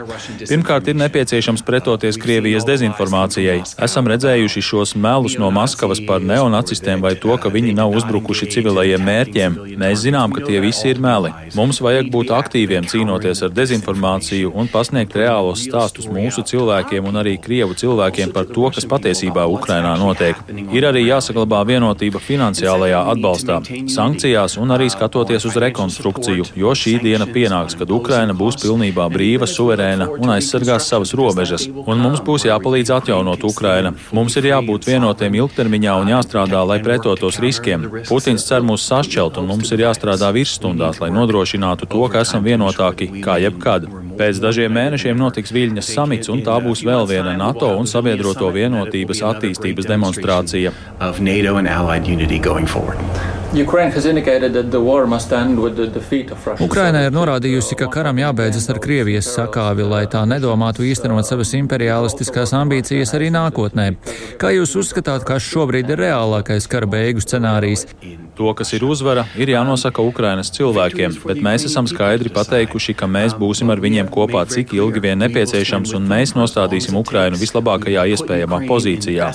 Pirmkārt, 0.48 0.88
ir 0.88 0.96
nepieciešams 0.96 1.60
pretoties 1.60 2.16
Krievijas 2.22 2.64
dezinformācijai. 2.64 3.58
Esam 3.84 4.08
redzējuši 4.08 4.64
šos 4.70 4.94
melus 4.96 5.36
no 5.36 5.52
Maskavas 5.52 6.00
par 6.08 6.24
neonacistiem 6.24 7.04
vai 7.04 7.12
to, 7.12 7.36
ka 7.36 7.52
viņi 7.52 7.76
nav 7.76 7.92
uzbrukuši 8.00 8.48
civilajiem 8.56 9.04
mērķiem. 9.10 9.60
Mēs 9.76 10.06
zinām, 10.06 10.32
ka 10.32 10.46
tie 10.48 10.64
visi 10.64 10.88
ir 10.88 11.04
meli. 11.04 11.34
Mums 11.52 11.82
vajag 11.84 12.08
būt 12.16 12.32
aktīviem 12.32 12.88
cīnoties 12.88 13.44
ar 13.44 13.52
dezinformāciju 13.60 14.56
un 14.56 14.72
pasniegt 14.72 15.20
reālos 15.20 15.68
stāstus 15.68 16.08
mūsu 16.08 16.48
cilvēkiem 16.48 17.12
un 17.12 17.20
arī 17.26 17.36
Krievu 17.44 17.76
cilvēkiem 17.76 18.32
par 18.32 18.48
to, 18.48 18.72
kas 18.72 18.88
patiesībā 18.88 19.01
patiesībā 19.02 19.46
Ukrainā 19.50 19.96
notiek. 19.98 20.38
Ir 20.72 20.86
arī 20.86 21.04
jāsaglabā 21.08 21.62
vienotība 21.66 22.20
finansiālajā 22.22 23.00
atbalstā, 23.12 23.58
sankcijās 23.90 24.56
un 24.62 24.74
arī 24.76 24.88
skatoties 24.92 25.46
uz 25.48 25.58
rekonstrukciju, 25.64 26.46
jo 26.62 26.74
šī 26.78 26.98
diena 27.02 27.26
pienāks, 27.26 27.76
kad 27.78 27.90
Ukraina 27.90 28.34
būs 28.36 28.60
pilnībā 28.62 29.08
brīva, 29.12 29.48
suverēna 29.50 30.08
un 30.18 30.34
aizsargās 30.36 30.86
savas 30.88 31.14
robežas, 31.18 31.66
un 31.66 32.02
mums 32.02 32.22
būs 32.22 32.46
jāpalīdz 32.46 32.94
atjaunot 32.98 33.42
Ukraina. 33.48 33.94
Mums 34.12 34.38
ir 34.38 34.50
jābūt 34.52 34.86
vienotiem 34.90 35.40
ilgtermiņā 35.40 35.96
un 36.02 36.12
jāstrādā, 36.14 36.62
lai 36.68 36.78
pretotos 36.84 37.40
riskiem. 37.42 37.88
Putins 38.08 38.46
cer 38.46 38.62
mūs 38.66 38.86
sašķelt, 38.90 39.40
un 39.42 39.50
mums 39.50 39.72
ir 39.74 39.84
jāstrādā 39.86 40.30
virsstundās, 40.36 41.02
lai 41.02 41.10
nodrošinātu 41.14 41.90
to, 41.90 42.06
ka 42.12 42.22
esam 42.26 42.46
vienotāki 42.46 43.10
kā 43.24 43.40
jebkad. 43.42 43.90
Pēc 44.12 44.38
dažiem 44.42 44.74
mēnešiem 44.76 45.16
notiks 45.16 45.52
Viļņas 45.54 45.88
samits, 45.96 46.28
un 46.32 46.42
tā 46.44 46.58
būs 46.62 46.82
vēl 46.84 47.06
viena 47.08 47.32
NATO 47.38 47.70
un 47.78 47.88
sabiedroto 47.88 48.50
vienotības 48.92 49.22
attīstības 49.32 49.88
demonstrācija. 49.88 50.72
Ukraina 56.64 57.02
ir 57.04 57.12
norādījusi, 57.12 57.76
ka 57.76 57.90
karam 57.92 58.16
jābeidzas 58.16 58.70
ar 58.72 58.78
Krievijas 58.80 59.28
sakāvi, 59.34 59.84
lai 59.84 60.06
tā 60.08 60.22
nedomātu 60.24 60.86
īstenot 60.88 61.28
savas 61.28 61.52
imperialistiskās 61.58 62.54
ambīcijas 62.56 63.12
arī 63.18 63.28
nākotnē. 63.34 63.90
Kā 64.40 64.54
jūs 64.56 64.72
uzskatāt, 64.80 65.26
kas 65.28 65.44
šobrīd 65.44 65.92
ir 65.92 66.00
reālākais 66.00 66.68
kara 66.72 66.88
beigu 66.88 67.20
scenārijs? 67.20 67.84
To, 68.40 68.54
kas 68.56 68.72
ir 68.72 68.86
uzvara, 68.88 69.26
ir 69.36 69.52
jānosaka 69.52 70.00
Ukrainas 70.00 70.48
cilvēkiem, 70.56 71.18
bet 71.28 71.44
mēs 71.44 71.68
esam 71.68 71.84
skaidri 71.84 72.32
pateikuši, 72.32 72.96
ka 72.96 73.04
mēs 73.04 73.36
būsim 73.36 73.68
ar 73.68 73.84
viņiem 73.84 74.08
kopā 74.08 74.46
cik 74.48 74.72
ilgi 74.80 75.04
vien 75.04 75.20
nepieciešams, 75.20 75.92
un 76.00 76.08
mēs 76.08 76.32
nostādīsim 76.38 76.96
Ukrainu 76.96 77.36
vislabākajā 77.36 78.08
iespējamā 78.16 78.64
pozīcijā. 78.64 79.28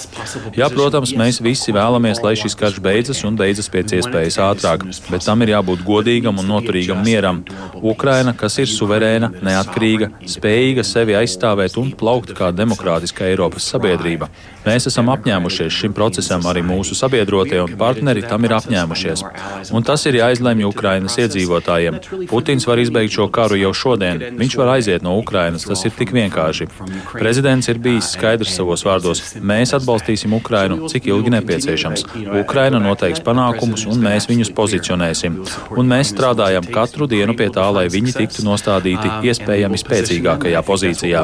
Jā, 0.58 0.74
protams, 0.74 1.14
mēs 1.14 1.38
visi 1.46 1.78
vēlamies, 1.78 2.26
lai 2.26 2.34
šis 2.42 2.58
karš 2.58 2.82
beidzas 2.82 3.22
un 3.30 3.38
beidzas 3.38 3.70
pēc 3.70 3.94
iespējas 3.94 4.07
ātrāk, 4.16 4.86
bet 5.12 5.26
tam 5.26 5.42
ir 5.42 5.54
jābūt 5.56 5.84
godīgam 5.88 6.40
un 6.40 6.48
noturīgam 6.48 7.04
mieram. 7.04 7.44
Ukraina, 7.82 8.34
kas 8.38 8.58
ir 8.60 8.70
suverēna, 8.72 9.32
neatkarīga, 9.44 10.12
spējīga 10.26 10.86
sevi 10.88 11.18
aizstāvēt 11.20 11.78
un 11.78 11.92
plaukt 11.92 12.34
kā 12.38 12.52
demokrātiska 12.56 13.28
Eiropas 13.28 13.68
sabiedrība. 13.74 14.30
Mēs 14.68 14.90
esam 14.90 15.08
apņēmušies 15.14 15.72
šim 15.72 15.94
procesam, 15.96 16.44
arī 16.50 16.64
mūsu 16.66 16.96
sabiedrotie 16.98 17.60
un 17.64 17.76
partneri 17.80 18.26
tam 18.26 18.44
ir 18.44 18.56
apņēmušies. 18.58 19.24
Un 19.72 19.86
tas 19.88 20.04
ir 20.10 20.18
jāizlemj 20.20 20.68
Ukrainas 20.68 21.16
iedzīvotājiem. 21.22 22.02
Putins 22.28 22.68
var 22.68 22.82
izbeigt 22.82 23.16
šo 23.16 23.30
karu 23.32 23.60
jau 23.62 23.72
šodien. 23.72 24.20
Viņš 24.40 24.58
var 24.60 24.74
aiziet 24.76 25.06
no 25.06 25.16
Ukrainas. 25.22 25.64
Tas 25.68 25.86
ir 25.88 25.96
tik 25.96 26.12
vienkārši. 26.16 26.68
Prezidents 27.14 27.72
ir 27.72 27.80
bijis 27.84 28.12
skaidrs 28.18 28.58
savos 28.58 28.84
vārdos. 28.88 29.24
Mēs 29.40 29.72
atbalstīsim 29.78 30.36
Ukrainu, 30.36 30.90
cik 30.92 31.08
ilgi 31.14 31.32
nepieciešams. 31.38 32.04
Ukraina 32.42 32.82
noteiks 32.84 33.24
panākumus, 33.24 33.88
un 33.98 34.06
mēs 34.06 34.30
viņus 34.30 34.54
pozicionēsim. 34.58 35.38
Un 35.78 35.90
mēs 35.90 36.14
strādājam 36.14 36.68
katru 36.74 37.08
dienu 37.10 37.36
pie 37.38 37.50
tā, 37.54 37.66
lai 37.74 37.88
viņi 37.92 38.14
tiktu 38.22 38.46
nostādīti 38.46 39.10
iespējami 39.28 39.80
spēcīgākajā 39.82 40.62
pozīcijā. 40.68 41.24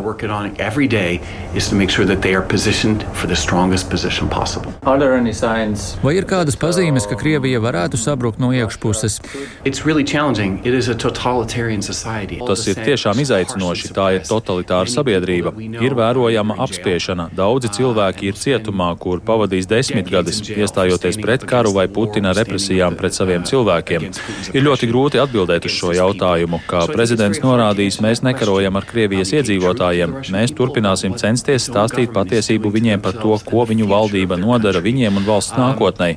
Vai 6.03 6.15
ir 6.17 6.27
kādas 6.29 6.57
pazīmes, 6.59 7.07
ka 7.09 7.17
Krievija 7.19 7.61
varētu 7.63 7.99
sabrukt 8.01 8.41
no 8.41 8.51
iekšpuses. 8.55 9.19
Really 9.83 10.05
Tas 12.47 12.63
ir 12.71 12.79
tiešām 12.79 13.19
izaicinoši. 13.23 13.91
Tā 13.93 14.07
ir 14.17 14.25
totalitāra 14.27 14.89
sabiedrība. 14.89 15.53
Ir 15.83 15.95
vērojama 15.97 16.57
apspiešana. 16.63 17.29
Daudzi 17.35 17.71
cilvēki 17.77 18.31
ir 18.31 18.39
cietumā, 18.39 18.93
kur 18.99 19.21
pavadīs 19.23 19.67
desmitgadus, 19.69 20.41
iestājoties 20.47 21.19
pret 21.21 21.43
karu 21.49 21.73
vai 21.75 21.87
Putina 21.91 22.33
represijām 22.63 22.95
pret 22.95 23.13
saviem 23.13 23.43
cilvēkiem. 23.43 24.05
Ir 24.53 24.63
ļoti 24.63 24.87
grūti 24.89 25.19
atbildēt 25.21 25.65
uz 25.67 25.73
šo 25.75 25.91
jautājumu. 25.93 26.61
Kā 26.67 26.85
prezidents 26.87 27.41
norādījis, 27.43 27.99
mēs 28.01 28.23
nekarojam 28.23 28.75
ar 28.77 28.85
Krievijas 28.87 29.33
iedzīvotājiem. 29.33 30.15
Mēs 30.33 30.53
turpināsim 30.55 31.15
censties 31.17 31.67
stāstīt 31.67 32.13
patiesību 32.13 32.71
viņiem 32.71 33.01
par 33.03 33.13
to, 33.17 33.35
ko 33.43 33.65
viņu 33.67 33.87
valdība 33.89 34.37
nodara 34.39 34.81
viņiem 34.83 35.17
un 35.19 35.27
valsts 35.27 35.57
nākotnē. 35.57 36.15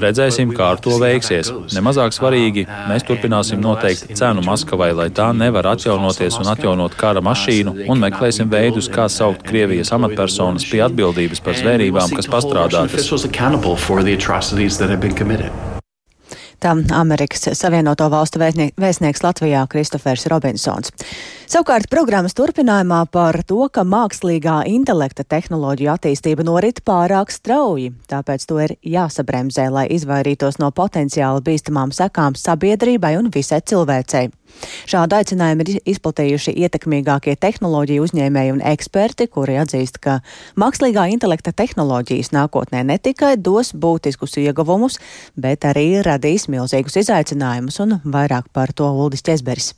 Redzēsim, 0.00 0.54
kā 0.56 0.72
ar 0.74 0.80
to 0.80 0.98
veiksies. 1.00 1.52
Nemazāk 1.74 2.14
svarīgi, 2.16 2.66
mēs 2.88 3.06
turpināsim 3.08 3.60
noteikt 3.60 4.14
cenu 4.16 4.44
Maskavai, 4.44 4.92
lai 4.96 5.10
tā 5.10 5.30
nevar 5.36 5.72
atjaunoties 5.74 6.40
un 6.40 6.52
atjaunot 6.54 6.96
kara 6.98 7.22
mašīnu, 7.24 7.88
un 7.90 8.02
meklēsim 8.06 8.50
veidus, 8.52 8.88
kā 8.92 9.08
saukt 9.12 9.44
Krievijas 9.46 9.92
amatpersonas 9.96 10.66
pie 10.70 10.84
atbildības 10.86 11.44
par 11.44 11.58
zvērībām, 11.60 12.14
kas 12.16 12.30
pastrādātas. 12.30 13.12
Tā 16.60 16.74
Amerikas 16.96 17.48
Savienoto 17.58 18.08
Valstu 18.10 18.40
vēstnieks 18.40 19.24
Latvijā 19.24 19.66
Kristofers 19.70 20.26
Robinsons. 20.30 20.92
Savukārt 21.44 21.90
programmas 21.92 22.32
turpinājumā 22.32 23.02
par 23.12 23.36
to, 23.44 23.66
ka 23.68 23.82
mākslīgā 23.84 24.62
intelekta 24.70 25.26
tehnoloģiju 25.28 25.90
attīstība 25.92 26.46
norit 26.46 26.80
pārāk 26.88 27.28
strauji, 27.34 27.90
tāpēc 28.08 28.46
to 28.48 28.56
ir 28.64 28.72
jāsabremzē, 28.80 29.66
lai 29.74 29.84
izvairītos 29.92 30.56
no 30.62 30.70
potenciāli 30.72 31.44
bīstamām 31.44 31.92
sekām 31.92 32.38
sabiedrībai 32.40 33.12
un 33.20 33.28
visai 33.34 33.60
cilvēcei. 33.60 34.30
Šādu 34.88 35.18
aicinājumu 35.18 35.68
ir 35.68 35.84
izplatījuši 35.92 36.56
ietekmīgākie 36.64 37.36
tehnoloģiju 37.36 38.08
uzņēmēji 38.08 38.56
un 38.56 38.64
eksperti, 38.72 39.28
kuri 39.28 39.60
atzīst, 39.60 40.00
ka 40.00 40.22
mākslīgā 40.56 41.10
intelekta 41.12 41.52
tehnoloģijas 41.52 42.32
nākotnē 42.32 42.86
ne 42.88 42.96
tikai 42.96 43.36
dos 43.36 43.76
būtiskus 43.76 44.40
ieguvumus, 44.40 44.96
bet 45.36 45.68
arī 45.68 45.90
radīs 46.08 46.48
milzīgus 46.48 47.02
izaicinājumus 47.04 47.82
un 47.84 47.98
vairāk 48.04 48.48
par 48.54 48.72
to 48.72 48.88
Uldis 48.88 49.26
Česberis. 49.26 49.74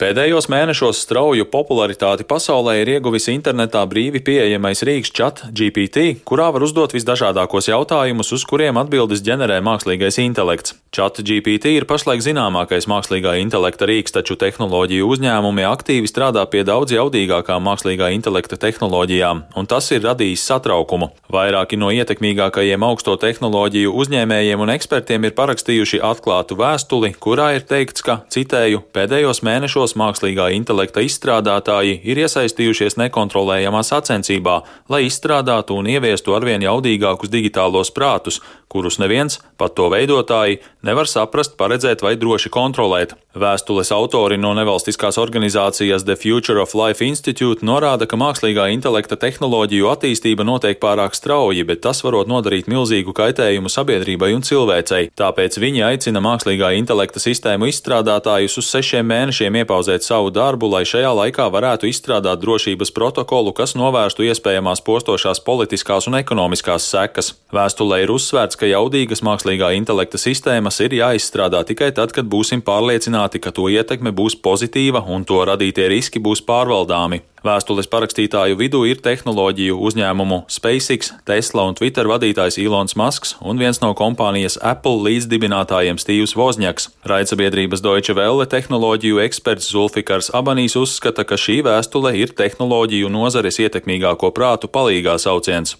Pēdējos 0.00 0.46
mēnešos 0.48 1.02
strauju 1.04 1.44
popularitāti 1.52 2.24
pasaulē 2.24 2.78
ir 2.80 2.90
ieguvis 2.94 3.26
internetā 3.28 3.82
brīvi 3.84 4.22
pieejamais 4.24 4.80
rīks 4.88 5.12
Chat 5.12 5.42
GPT, 5.52 6.22
kurā 6.24 6.46
var 6.54 6.64
uzdot 6.64 6.94
visdažādākos 6.96 7.68
jautājumus, 7.68 8.32
uz 8.32 8.46
kuriem 8.48 8.80
atbildes 8.80 9.20
ģenerē 9.26 9.58
mākslīgais 9.60 10.16
intelekts. 10.24 10.72
Chat 10.90 11.20
GPT 11.20 11.74
ir 11.76 11.84
pašlaik 11.86 12.24
zināmākais 12.24 12.88
mākslīgā 12.88 13.36
intelekta 13.42 13.86
rīks, 13.86 14.14
taču 14.16 14.38
tehnoloģiju 14.40 15.10
uzņēmumi 15.12 15.66
aktīvi 15.68 16.08
strādā 16.08 16.46
pie 16.48 16.64
daudz 16.64 16.96
jaudīgākām 16.96 17.68
mākslīgā 17.68 18.08
intelekta 18.16 18.56
tehnoloģijām, 18.56 19.44
un 19.52 19.68
tas 19.68 19.92
ir 19.92 20.00
radījis 20.08 20.46
satraukumu. 20.48 21.10
Vairāki 21.30 21.76
no 21.76 21.92
ietekmīgākajiem 21.92 22.88
augsto 22.88 23.18
tehnoloģiju 23.20 23.92
uzņēmējiem 24.00 24.64
un 24.64 24.74
ekspertiem 24.78 25.28
ir 25.28 25.36
parakstījuši 25.36 26.02
atklātu 26.08 26.56
vēstuli, 26.58 27.12
kurā 27.20 27.52
ir 27.60 27.68
teikts, 27.68 28.02
ka, 28.08 28.22
citēju, 28.32 28.82
pēdējos 28.96 29.44
mēnešos 29.46 29.89
gados 29.90 29.98
mākslīgā 29.98 30.50
intelekta 30.54 31.02
izstrādātāji 31.02 32.00
ir 32.04 32.18
iesaistījušies 32.22 32.96
nekontrolējamā 32.98 33.82
sacensībā, 33.82 34.62
lai 34.88 35.06
izstrādātu 35.06 35.78
un 35.78 35.86
ieviestu 35.86 36.34
arvien 36.34 36.62
jaudīgākus 36.62 37.30
digitālos 37.30 37.90
prātus, 37.90 38.40
kurus 38.70 39.00
neviens, 39.02 39.40
pat 39.58 39.74
to 39.74 39.88
veidotāji, 39.90 40.60
nevar 40.86 41.08
saprast, 41.10 41.56
paredzēt 41.58 42.02
vai 42.02 42.14
droši 42.16 42.50
kontrolēt. 42.54 43.16
Vēstules 43.34 43.90
autori 43.94 44.38
no 44.38 44.52
nevalstiskās 44.54 45.18
organizācijas 45.18 46.04
The 46.06 46.16
Future 46.16 46.62
of 46.62 46.74
Life 46.74 47.04
Institute 47.04 47.66
norāda, 47.66 48.06
ka 48.06 48.18
mākslīgā 48.18 48.68
intelekta 48.74 49.18
tehnoloģiju 49.18 49.90
attīstība 49.90 50.46
notiek 50.46 50.80
pārāk 50.82 51.14
strauji, 51.18 51.66
bet 51.66 51.82
tas 51.86 52.02
varot 52.06 52.30
nodarīt 52.30 52.70
milzīgu 52.70 53.14
kaitējumu 53.14 53.70
sabiedrībai 53.70 54.32
un 54.34 54.46
cilvēcei. 54.46 55.10
Tāpēc 55.18 55.58
viņi 55.62 55.84
aicina 55.90 56.22
mākslīgā 56.22 56.72
intelekta 56.78 57.22
sistēmu 57.22 57.70
izstrādātājus 57.70 58.58
uz 58.62 58.70
sešiem 58.70 59.06
mēnešiem 59.10 59.58
iepauzēt 59.80 60.04
savu 60.04 60.30
darbu, 60.30 60.68
lai 60.68 60.84
šajā 60.84 61.10
laikā 61.16 61.48
varētu 61.50 61.88
izstrādāt 61.88 62.40
drošības 62.42 62.92
protokolu, 62.92 63.52
kas 63.52 63.74
novērstu 63.74 64.26
iespējamās 64.28 64.82
postošās 64.84 65.40
politiskās 65.40 66.06
un 66.08 66.18
ekonomiskās 66.20 66.84
sekas. 66.84 67.34
Vēstulē 67.52 68.02
ir 68.04 68.12
uzsvērts, 68.12 68.56
ka 68.56 68.66
jaudīgas 68.68 69.22
mākslīgā 69.24 69.72
intelekta 69.78 70.18
sistēmas 70.18 70.80
ir 70.84 70.92
jāizstrādā 70.92 71.64
tikai 71.64 71.92
tad, 71.92 72.12
kad 72.12 72.28
būsim 72.28 72.60
pārliecināti, 72.60 73.40
ka 73.40 73.52
to 73.52 73.68
ietekme 73.68 74.12
būs 74.12 74.36
pozitīva 74.36 75.04
un 75.08 75.24
to 75.24 75.40
radītie 75.44 75.88
riski 75.88 76.20
būs 76.20 76.44
pārvaldāmi. 76.44 77.22
Vēstules 77.40 77.86
parakstītāju 77.88 78.58
vidū 78.60 78.82
ir 78.84 78.98
tehnoloģiju 79.00 79.78
uzņēmumu 79.88 80.42
SpaceX, 80.52 81.14
Tesla 81.24 81.62
un 81.70 81.76
Twitter 81.78 82.04
vadītājs 82.04 82.58
Ilons 82.60 82.92
Masks 83.00 83.32
un 83.40 83.56
viens 83.56 83.80
no 83.80 83.94
kompānijas 83.96 84.58
Apple 84.60 85.00
līdzdibinātājiem 85.06 85.96
Stīvs 85.96 86.36
Vozņaks. 86.36 86.90
Raidsabiedrības 87.08 87.80
Deutsche 87.80 88.12
Welle 88.18 88.44
tehnoloģiju 88.44 89.22
eksperts 89.24 89.70
Zulfikars 89.72 90.28
Abanīs 90.36 90.76
uzskata, 90.76 91.24
ka 91.24 91.38
šī 91.40 91.62
vēstule 91.64 92.12
ir 92.20 92.34
tehnoloģiju 92.36 93.08
nozares 93.08 93.56
ietekmīgāko 93.64 94.34
prātu 94.36 94.68
palīgā 94.68 95.16
sauciens. 95.16 95.78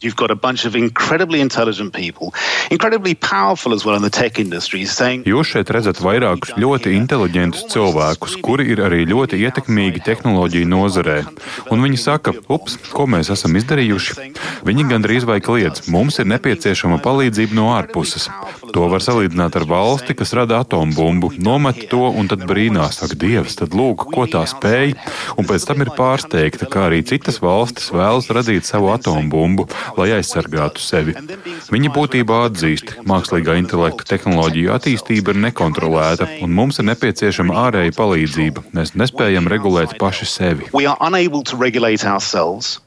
Jūs 5.28 5.52
šeit 5.52 5.74
redzat 5.76 6.00
vairākus 6.00 6.56
ļoti 6.56 6.96
inteliģentus 6.96 7.68
cilvēkus, 7.76 8.40
kuri 8.40 8.70
ir 8.72 8.80
arī 8.88 9.04
ļoti 9.12 9.44
ietekmīgi 9.44 10.06
tehnoloģiju 10.08 10.72
nozarē. 10.72 11.20
Un 11.70 11.82
viņi 11.84 11.98
saka, 12.00 12.34
ups, 12.50 12.76
ko 12.92 13.06
mēs 13.10 13.30
esam 13.32 13.56
izdarījuši? 13.58 14.16
Viņi 14.66 14.86
gandrīz 14.90 15.26
vai 15.28 15.38
kliedz, 15.44 15.86
mums 15.92 16.18
ir 16.20 16.28
nepieciešama 16.30 17.00
palīdzība 17.04 17.56
no 17.56 17.70
ārpuses. 17.74 18.28
To 18.74 18.86
var 18.92 19.02
salīdzināt 19.04 19.56
ar 19.58 19.66
valsti, 19.70 20.14
kas 20.18 20.34
rada 20.36 20.60
atombumbu, 20.64 21.32
nomet 21.42 21.86
to 21.90 22.06
un 22.10 22.30
tad 22.30 22.44
brīnās, 22.48 23.00
ak, 23.06 23.16
Dievs, 23.20 23.56
tad 23.58 23.74
lūk, 23.76 24.06
ko 24.14 24.26
tā 24.30 24.44
spēj, 24.48 24.94
un 25.40 25.48
pēc 25.48 25.66
tam 25.68 25.84
ir 25.84 25.92
pārsteigta, 25.96 26.68
kā 26.70 26.86
arī 26.88 27.02
citas 27.06 27.40
valstis 27.42 27.90
vēlas 27.94 28.30
radīt 28.32 28.68
savu 28.68 28.92
atombumbu, 28.94 29.66
lai 29.98 30.10
aizsargātu 30.18 30.82
sevi. 30.84 31.16
Viņi 31.70 31.92
būtībā 31.94 32.44
atzīst, 32.48 32.94
mākslīgā 33.10 33.58
intelekta 33.60 34.06
tehnoloģija 34.14 34.78
attīstība 34.78 35.34
ir 35.34 35.42
nekontrolēta, 35.48 36.28
un 36.44 36.54
mums 36.56 36.80
ir 36.80 36.88
nepieciešama 36.92 37.58
ārēja 37.66 37.96
palīdzība. 37.98 38.66
Mēs 38.76 38.94
nespējam 38.98 39.50
regulēt 39.50 39.98
paši 40.00 40.30
sevi 40.30 40.70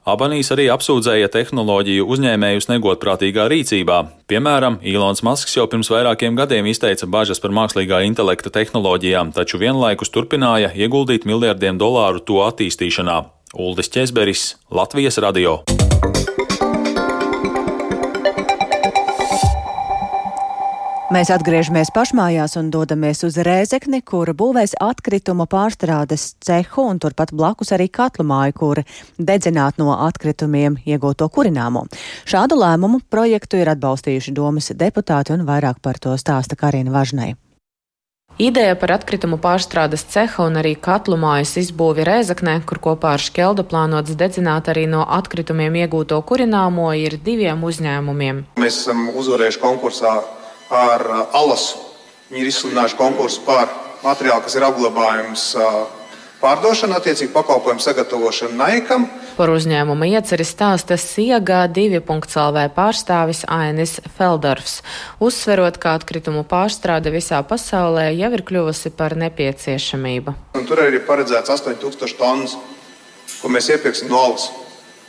Abanīs 0.09 0.51
arī 0.53 0.69
apsūdzēja 0.73 1.29
tehnoloģiju 1.33 2.07
uzņēmējus 2.15 2.69
negodprātīgā 2.71 3.47
rīcībā. 3.51 3.99
Piemēram, 4.31 4.79
Ilons 4.85 5.23
Masks 5.25 5.57
jau 5.57 5.67
pirms 5.71 5.91
vairākiem 5.93 6.37
gadiem 6.39 6.69
izteica 6.71 7.09
bažas 7.09 7.43
par 7.43 7.55
mākslīgā 7.55 8.03
intelekta 8.07 8.53
tehnoloģijām, 8.53 9.33
taču 9.35 9.61
vienlaikus 9.61 10.13
turpināja 10.13 10.73
ieguldīt 10.75 11.27
miljardiem 11.29 11.81
dolāru 11.81 12.23
to 12.23 12.43
attīstīšanā. 12.47 13.23
Uldis 13.53 13.91
Česberis, 13.93 14.55
Latvijas 14.73 15.21
radio. 15.21 15.61
Mēs 21.13 21.29
atgriežamies 21.29 21.91
pašmājās 21.93 22.55
un 22.57 22.71
dodamies 22.73 23.19
uz 23.27 23.35
Rēzekni, 23.45 23.99
kur 24.01 24.31
būvēs 24.33 24.71
atkritumu 24.81 25.45
pārstrādes 25.51 26.23
cehu 26.41 26.87
un 26.89 26.97
turpat 26.97 27.29
blakus 27.37 27.69
arī 27.75 27.85
katlu 27.93 28.25
māju, 28.25 28.55
kur 28.57 28.81
dedzināt 29.19 29.77
no 29.77 29.93
atkritumiem 30.07 30.79
iegūto 30.89 31.27
kurināmo. 31.29 31.85
Šādu 32.25 32.57
lēmumu 32.57 33.03
projektu 33.13 33.61
ir 33.61 33.69
atbalstījuši 33.75 34.33
domas 34.33 34.71
deputāti 34.73 35.35
un 35.37 35.45
vairāk 35.45 35.83
par 35.85 36.01
to 36.01 36.17
stāsta 36.17 36.57
Karina 36.57 36.89
Važnai. 36.97 37.35
Ideja 38.41 38.73
par 38.73 38.97
atkritumu 38.97 39.37
pārstrādes 39.37 40.09
ceha 40.09 40.47
un 40.49 40.57
arī 40.57 40.73
katlu 40.73 41.19
mājas 41.21 41.59
izbūvi 41.61 42.09
Rēzaknē, 42.09 42.63
kur 42.65 42.81
kopā 42.81 43.19
ar 43.19 43.21
Škeldu 43.21 43.69
plānots 43.69 44.17
dedzināt 44.17 44.73
arī 44.73 44.89
no 44.89 45.05
atkritumiem 45.05 45.83
iegūto 45.85 46.23
kurināmo, 46.25 46.89
ir 46.97 47.21
diviem 47.21 47.61
uzņēmumiem. 47.61 48.47
Mēs 48.57 48.87
esam 48.87 49.11
uzvarējuši 49.13 49.61
konkursā 49.61 50.21
ar 50.73 51.07
uh, 51.09 51.25
alasu. 51.39 51.81
Viņi 52.29 52.41
ir 52.41 52.49
izsludinājuši 52.49 52.99
konkursu 52.99 53.43
par 53.45 53.69
materiālu, 54.03 54.43
kas 54.45 54.57
ir 54.57 54.65
apglabājums 54.67 55.49
uh, 55.59 55.83
pārdošana, 56.43 56.97
attiecīgi 56.99 57.31
pakalpojumu 57.33 57.83
sagatavošana 57.83 58.57
naikam. 58.59 59.05
Par 59.37 59.51
uzņēmuma 59.53 60.09
ieceri 60.11 60.45
stāsta 60.45 60.97
SIEGA 60.99 61.63
2.CLV 61.73 62.65
pārstāvis 62.75 63.43
Ainis 63.51 63.95
Feldorfs, 64.17 64.81
uzsverot, 65.23 65.79
ka 65.81 65.95
atkritumu 65.99 66.43
pārstrāde 66.49 67.13
visā 67.13 67.39
pasaulē 67.47 68.09
jau 68.11 68.31
ir 68.35 68.45
kļuvusi 68.49 68.93
par 68.97 69.15
nepieciešamību. 69.23 70.35
Un 70.59 70.67
tur 70.69 70.83
arī 70.83 70.99
ir 70.99 71.07
paredzēts 71.07 71.53
8000 71.55 72.19
tonnas, 72.19 72.57
ko 73.39 73.51
mēs 73.51 73.71
iepirksim 73.73 74.11
no 74.11 74.21
alus, 74.27 74.49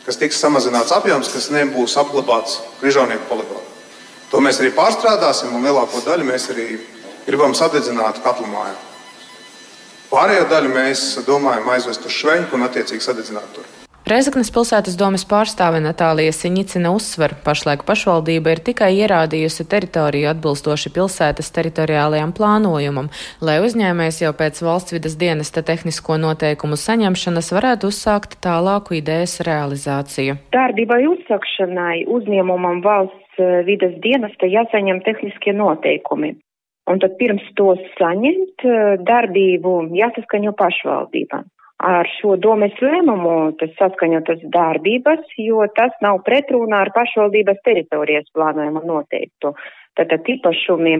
kas 0.07 0.20
tiks 0.20 0.40
samazināts 0.40 0.94
apjoms, 0.94 1.33
kas 1.35 1.50
nebūs 1.55 1.98
apglabāts 2.00 2.61
Križaunieku 2.81 3.31
poligonā. 3.33 3.63
To 4.34 4.40
mēs 4.42 4.56
arī 4.58 4.72
pārstrādāsim, 4.74 5.52
un 5.54 5.62
lielāko 5.62 6.00
daļu 6.02 6.24
mēs 6.26 6.48
arī 6.50 6.64
gribam 7.22 7.52
sadedzināt 7.54 8.18
katlu 8.24 8.48
mājā. 8.50 8.74
Pārējo 10.10 10.48
daļu 10.50 10.72
mēs 10.74 11.04
domājam 11.22 11.70
aizvest 11.70 12.02
uz 12.08 12.16
Šveņku 12.18 12.58
un 12.58 12.66
attiecīgi 12.66 13.06
sadedzināt 13.06 13.46
tur. 13.54 13.68
Reizeknas 14.10 14.50
pilsētas 14.52 14.98
domas 15.00 15.22
pārstāve 15.24 15.78
Natālija 15.80 16.34
Siņicina 16.34 16.90
uzsver, 16.92 17.36
pašlaik 17.46 17.86
pašvaldība 17.86 18.56
ir 18.56 18.60
tikai 18.66 18.90
ierādījusi 18.98 19.64
teritoriju 19.70 20.28
atbilstoši 20.34 20.90
pilsētas 20.98 21.54
teritoriālajam 21.54 22.34
plānojumam, 22.36 23.08
lai 23.40 23.60
uzņēmējs 23.64 24.20
jau 24.26 24.34
pēc 24.36 24.60
valsts 24.66 24.98
vidas 24.98 25.14
dienesta 25.16 25.62
tehnisko 25.62 26.18
noteikumu 26.20 26.76
saņemšanas 26.76 27.52
varētu 27.54 27.94
uzsākt 27.94 28.36
tālāku 28.44 28.98
idejas 28.98 29.38
realizāciju. 29.46 30.36
Darbībai 30.52 31.04
uzsākšanai 31.14 32.02
uzņēmumam 32.18 32.82
valsts 32.84 33.23
Eh, 33.34 33.64
vidas 33.66 33.94
dienesta 33.98 34.46
jāsaņem 34.46 35.00
tehniskie 35.02 35.54
noteikumi. 35.58 36.36
Un 36.86 37.00
tad 37.02 37.16
pirms 37.18 37.42
to 37.58 37.72
saņemt, 37.98 38.62
eh, 38.62 38.96
darbību 39.02 39.72
jāsaskaņo 39.90 40.52
pašvaldībām. 40.54 41.48
Ar 41.82 42.06
šo 42.20 42.36
domes 42.38 42.76
lēmumu 42.78 43.58
tas 43.58 43.70
saskaņotas 43.80 44.44
darbības, 44.54 45.26
jo 45.36 45.66
tas 45.74 45.90
nav 46.00 46.22
pretrunā 46.22 46.84
ar 46.86 46.90
pašvaldības 46.94 47.58
teritorijas 47.66 48.30
plānojumu 48.36 48.84
noteiktu. 48.86 49.54
Tātad 49.98 50.22
īpašumi 50.22 50.94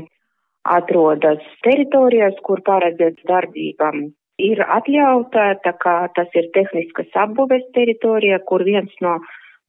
atrodas 0.65 1.43
teritorijās, 1.63 2.35
kur 2.43 2.61
paredzēts 2.67 3.23
darbībām 3.31 4.11
ir 4.39 4.59
atļauta, 4.59 5.63
tā 5.63 5.73
kā 5.79 6.09
tas 6.17 6.29
ir 6.35 6.51
tehniskas 6.53 7.15
apbūves 7.15 7.63
teritorija, 7.75 8.41
kur 8.43 8.65
viens 8.65 8.91
no 9.01 9.21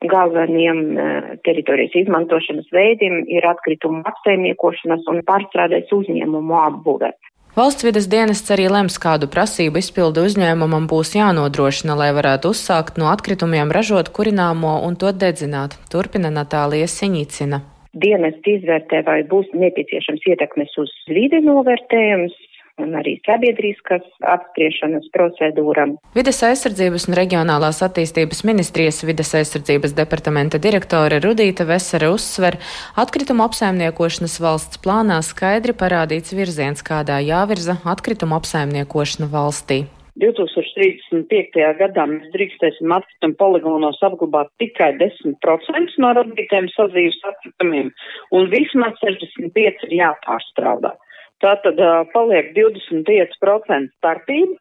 galveniem 0.03 0.81
eh, 0.97 1.29
teritorijas 1.47 1.95
izmantošanas 2.03 2.67
veidiem 2.73 3.23
ir 3.31 3.47
atkritumu 3.47 4.03
apsaimniekošanas 4.11 5.07
un 5.11 5.23
pārstrādes 5.27 5.91
uzņēmumu 5.95 6.59
apbūve. 6.65 7.13
Valsts 7.55 7.85
vidas 7.87 8.09
dienests 8.11 8.51
arī 8.51 8.65
lems, 8.67 8.97
kādu 8.99 9.29
prasību 9.31 9.79
izpildu 9.79 10.25
uzņēmumam 10.27 10.89
būs 10.91 11.13
jānodrošina, 11.15 11.95
lai 11.95 12.09
varētu 12.17 12.51
uzsākt 12.51 12.99
no 12.99 13.07
atkritumiem 13.07 13.71
ražot 13.71 14.11
kurināmo 14.17 14.81
un 14.83 14.97
to 14.99 15.13
dedzināt, 15.15 15.77
turpina 15.87 16.33
Natālija 16.35 16.89
Siņicina. 16.91 17.61
Dienests 17.95 18.49
izvērtē, 18.57 19.05
vai 19.07 19.21
būs 19.31 19.47
nepieciešams 19.55 20.27
ietekmes 20.33 20.75
uz 20.83 20.91
vidi 21.07 21.39
novērtējums, 21.45 22.35
un 22.81 22.95
arī 22.99 23.15
sabiedriskas 23.25 24.05
apspriešanas 24.35 25.07
procedūra. 25.15 25.87
Vides 26.17 26.41
aizsardzības 26.47 27.07
un 27.09 27.17
reģionālās 27.19 27.81
attīstības 27.85 28.43
ministrijas 28.47 29.03
vides 29.07 29.33
aizsardzības 29.39 29.95
departamenta 29.97 30.59
direktore 30.61 31.21
Rudīta 31.23 31.67
Vesere 31.69 32.11
uzsver, 32.13 32.59
atkritumu 32.99 33.45
apsaimniekošanas 33.47 34.39
valsts 34.43 34.81
plānā 34.83 35.21
skaidri 35.25 35.75
parādīts 35.77 36.35
virziens, 36.35 36.83
kādā 36.85 37.21
jāvirza 37.23 37.79
atkritumu 37.95 38.39
apsaimniekošana 38.41 39.31
valstī. 39.31 39.85
2035. 40.15 41.59
gadā 41.79 42.05
mēs 42.07 42.29
drīkstēsim 42.31 42.91
atkritumu 42.95 43.35
poligonos 43.39 43.99
apglabāt 44.07 44.47
tikai 44.63 44.93
10% 45.01 45.97
no 45.99 46.11
radītiem 46.15 46.69
sadzīves 46.71 47.19
atkritumiem, 47.31 47.91
un 48.31 48.47
vismaz 48.53 48.95
65 49.03 49.89
ir 49.89 49.97
jāpārstrādā. 49.99 50.93
Tātad 51.43 51.79
uh, 51.81 52.03
paliek 52.13 52.53
25% 52.55 53.91
starpība, 53.97 54.55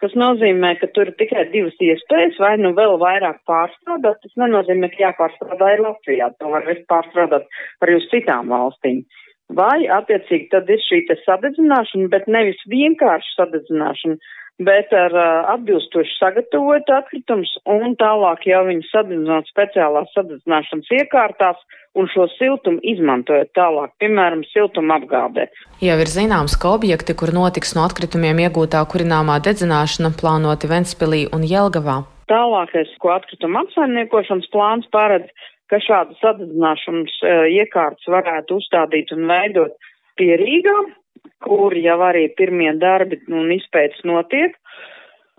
kas 0.00 0.14
nozīmē, 0.18 0.74
ka 0.80 0.88
tur 0.96 1.10
ir 1.10 1.18
tikai 1.20 1.44
divas 1.52 1.76
iespējas, 1.80 2.38
vai 2.40 2.54
nu 2.60 2.72
vēl 2.76 2.96
vairāk 3.00 3.42
pārstrādāt. 3.48 4.20
Tas 4.22 4.38
nenozīmē, 4.40 4.90
ka 4.92 5.02
jāpārstrādā 5.08 5.74
ir 5.74 5.84
Latvijā, 5.84 6.30
to 6.40 6.52
var 6.54 6.64
visu 6.68 6.84
pārstrādāt 6.90 7.46
arī 7.84 7.98
uz 8.00 8.08
citām 8.12 8.52
valstīm. 8.52 9.04
Vai, 9.52 9.84
attiecīgi, 9.92 10.48
tad 10.54 10.70
ir 10.72 10.80
šī 10.80 11.02
te 11.10 11.18
sadedzināšana, 11.20 12.08
bet 12.12 12.30
nevis 12.32 12.60
vienkārši 12.72 13.34
sadedzināšana, 13.36 14.16
bet 14.64 14.92
ar 14.96 15.12
uh, 15.12 15.50
atbilstoši 15.52 16.16
sagatavot 16.16 16.88
atkritumus 16.96 17.52
un 17.68 17.96
tālāk 18.00 18.46
jau 18.48 18.62
viņu 18.68 18.88
sadedzināt 18.88 19.50
speciālās 19.50 20.12
sadedzināšanas 20.16 20.92
iekārtās 21.00 21.60
un 21.94 22.08
šo 22.10 22.26
siltumu 22.34 22.82
izmantojot 22.82 23.52
tālāk, 23.56 23.94
piemēram, 24.02 24.42
siltuma 24.50 24.98
apgādē. 24.98 25.46
Jau 25.84 25.96
ir 26.02 26.10
zināms, 26.10 26.56
ka 26.60 26.74
objekti, 26.74 27.14
kur 27.18 27.32
notiks 27.36 27.74
no 27.76 27.84
atkritumiem 27.86 28.42
iegūtā 28.46 28.82
kurināmā 28.90 29.38
dedzināšana, 29.46 30.14
plānoti 30.20 30.70
Ventspilī 30.70 31.24
un 31.36 31.46
Jelgavā. 31.48 32.02
Tālākais, 32.30 32.90
ko 33.02 33.12
atkrituma 33.14 33.64
apsaimniekošanas 33.64 34.50
plāns 34.52 34.88
paredz, 34.94 35.30
ka 35.70 35.80
šādas 35.82 36.20
sadedzināšanas 36.24 37.16
uh, 37.22 37.46
iekārtas 37.52 38.10
varētu 38.10 38.60
uzstādīt 38.60 39.12
un 39.16 39.26
veidot 39.30 39.76
pie 40.18 40.34
Rīgām, 40.40 40.92
kur 41.44 41.76
jau 41.76 41.98
arī 42.04 42.26
pirmie 42.38 42.72
darbi 42.80 43.20
un 43.28 43.52
izpētes 43.54 44.04
notiek. 44.08 44.56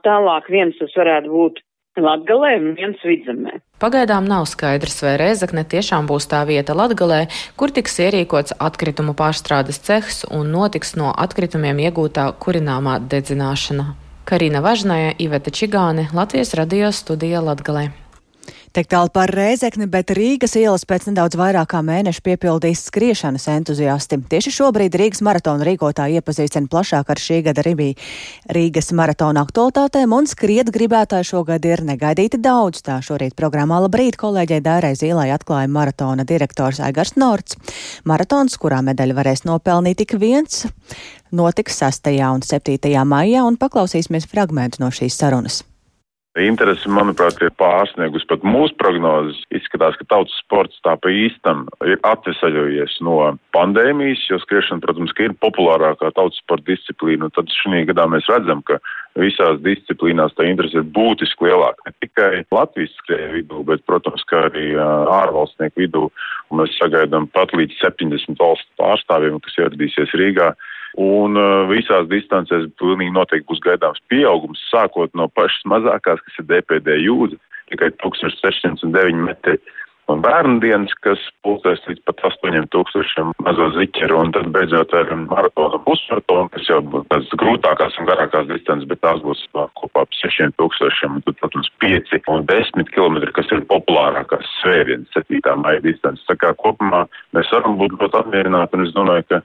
Tālāk 0.06 0.50
viens 0.54 0.78
tas 0.78 0.94
varētu 0.98 1.32
būt 1.34 1.62
Latgalē 2.02 2.56
un 2.60 2.74
viens 2.78 3.02
vidzemē. 3.04 3.60
Pagaidām 3.80 4.28
nav 4.28 4.48
skaidrs, 4.52 5.02
vai 5.04 5.16
Rēzakne 5.22 5.66
tiešām 5.68 6.08
būs 6.10 6.30
tā 6.32 6.44
vieta 6.48 6.76
Latgalē, 6.78 7.26
kur 7.60 7.72
tiks 7.76 8.00
ierīkots 8.04 8.56
atkritumu 8.60 9.16
pārstrādes 9.18 9.82
cehs 9.84 10.24
un 10.32 10.52
notiks 10.52 10.96
no 11.00 11.12
atkritumiem 11.12 11.84
iegūtā 11.88 12.32
kurināmā 12.40 13.00
dedzināšana. 13.12 13.94
Karina 14.26 14.64
Važnaja, 14.66 15.14
Iveta 15.22 15.52
Čigāne, 15.54 16.08
Latvijas 16.14 16.56
radio 16.58 16.90
studija 16.92 17.44
Latgalē. 17.46 17.92
Tik 18.76 18.90
tālu 18.92 19.08
par 19.08 19.32
Rēzekni, 19.32 19.86
bet 19.88 20.10
Rīgas 20.12 20.58
ielas 20.60 20.84
pēc 20.84 21.06
nedaudz 21.08 21.38
vairāk 21.40 21.70
kā 21.72 21.80
mēneša 21.80 22.20
piepildīs 22.26 22.82
skriešanas 22.90 23.46
entuziasti. 23.54 24.18
Tieši 24.34 24.52
šobrīd 24.52 24.98
Rīgas 25.00 25.22
maratona 25.24 25.64
rīkotāji 25.64 26.18
iepazīstina 26.20 26.68
plašāk 26.68 27.14
ar 27.14 27.22
šī 27.24 27.38
gada 27.46 27.64
Rībī 27.64 27.94
Rīgas 28.52 28.92
maratona 28.92 29.46
aktualitātēm, 29.46 30.12
un 30.18 30.28
skriet 30.28 30.74
gribētāji 30.76 31.30
šogad 31.30 31.64
ir 31.70 31.86
negaidīti 31.88 32.42
daudz. 32.44 32.82
Tā 32.84 32.98
šorīt 33.00 33.38
programmā 33.40 33.78
Labrīt 33.86 34.18
kolēģei 34.20 34.60
Dārai 34.66 34.92
Zīlai 35.00 35.30
atklāja 35.32 35.70
maratona 35.72 36.26
direktors 36.28 36.82
Aigars 36.84 37.16
Norts. 37.16 37.56
Maratons, 38.04 38.58
kurā 38.60 38.82
medaļu 38.84 39.16
varēs 39.16 39.46
nopelnīt 39.48 40.02
tik 40.04 40.18
viens, 40.20 40.66
notiks 41.32 41.80
6. 41.80 42.12
un 42.28 42.44
7. 42.44 42.92
maijā, 43.08 43.48
un 43.48 43.56
paklausīsimies 43.56 44.28
fragmentu 44.28 44.84
no 44.84 44.92
šīs 44.92 45.16
sarunas. 45.24 45.62
Interesi, 46.36 46.90
manuprāt, 46.92 47.38
ir 47.40 47.54
pārsniegus 47.56 48.26
pat 48.28 48.42
mūsu 48.44 48.76
prognozes. 48.76 49.38
Izskatās, 49.56 49.96
ka 49.96 50.04
tautas 50.12 50.36
sports 50.42 50.82
tā 50.84 50.98
pa 51.00 51.08
īstam 51.08 51.62
ir 51.88 51.96
atvesaļojies 52.04 52.98
no 53.08 53.38
pandēmijas, 53.56 54.26
jo 54.28 54.42
skriešana, 54.44 54.84
protams, 54.84 55.14
ka 55.16 55.30
ir 55.30 55.38
populārākā 55.40 56.12
tautas 56.18 56.42
sporta 56.44 56.68
disciplīna. 56.74 57.32
Tad 57.38 57.48
šī 57.56 57.86
gadā 57.88 58.10
mēs 58.12 58.28
redzam, 58.28 58.66
ka 58.68 58.82
visās 59.16 59.62
disciplīnās 59.64 60.36
tā 60.36 60.50
interese 60.50 60.82
ir 60.82 60.90
būtiski 60.98 61.48
lielāka. 61.48 61.88
Ne 61.88 61.96
tikai 62.04 62.44
Latvijas 62.52 63.00
skrēja 63.00 63.32
vidū, 63.38 63.64
bet, 63.72 63.88
protams, 63.88 64.28
kā 64.28 64.50
arī 64.50 64.74
ārvalstnieku 64.76 65.86
vidū. 65.86 66.10
Mēs 66.52 66.76
sagaidām 66.82 67.32
pat 67.32 67.56
līdz 67.56 67.80
70 67.80 68.36
valstu 68.44 68.84
pārstāvjiem, 68.84 69.40
kas 69.40 69.62
ieradīsies 69.64 70.20
Rīgā. 70.20 70.52
Un 71.02 71.36
uh, 71.36 71.66
visās 71.68 72.08
distancēs 72.08 72.70
pilnīgi 72.80 73.12
noteikti 73.16 73.50
būs 73.50 73.64
gaidāms 73.66 74.00
pieaugums, 74.12 74.62
sākot 74.72 75.12
no 75.20 75.28
pašas 75.36 75.66
mazākās, 75.68 76.22
kas 76.24 76.38
ir 76.40 76.48
DPD 76.52 77.02
jūdzi, 77.04 77.40
tikai 77.74 77.92
1609 78.00 79.26
metri. 79.28 79.60
Un 80.06 80.20
bērnu 80.22 80.60
dienas, 80.62 80.92
kas 81.02 81.18
pulcēs 81.42 81.82
līdz 81.90 82.04
pat 82.06 82.20
8000 82.30 83.32
mazo 83.42 83.72
ziķeru, 83.74 84.20
un 84.22 84.34
tad 84.36 84.52
beidzot 84.54 84.94
ar 84.94 85.10
maratonu 85.18 85.80
pusmaratonu, 85.88 86.52
kas 86.54 86.68
jau 86.70 86.78
būs 86.94 87.08
tās 87.10 87.32
grūtākās 87.42 87.98
un 87.98 88.10
garākās 88.12 88.46
distances, 88.52 88.86
bet 88.92 89.02
tās 89.02 89.24
būs 89.26 89.42
kopā 89.56 90.04
ap 90.06 90.14
6000, 90.14 91.10
un 91.10 91.26
tad, 91.26 91.40
protams, 91.42 91.72
5 91.82 92.30
un 92.36 92.46
10 92.52 92.94
km, 92.94 93.18
kas 93.34 93.50
ir 93.50 93.66
populārākās 93.72 94.54
svētdienas 94.60 95.18
7. 95.18 95.42
maija 95.66 95.82
distances. 95.88 96.30
Tā 96.30 96.38
kā 96.38 96.54
kopumā 96.62 97.08
mēs 97.34 97.50
varam 97.58 97.82
būt 97.82 97.98
ļoti 97.98 98.22
apmierināti, 98.22 98.78
un 98.78 98.86
es 98.86 98.94
domāju, 98.94 99.26
ka 99.34 99.42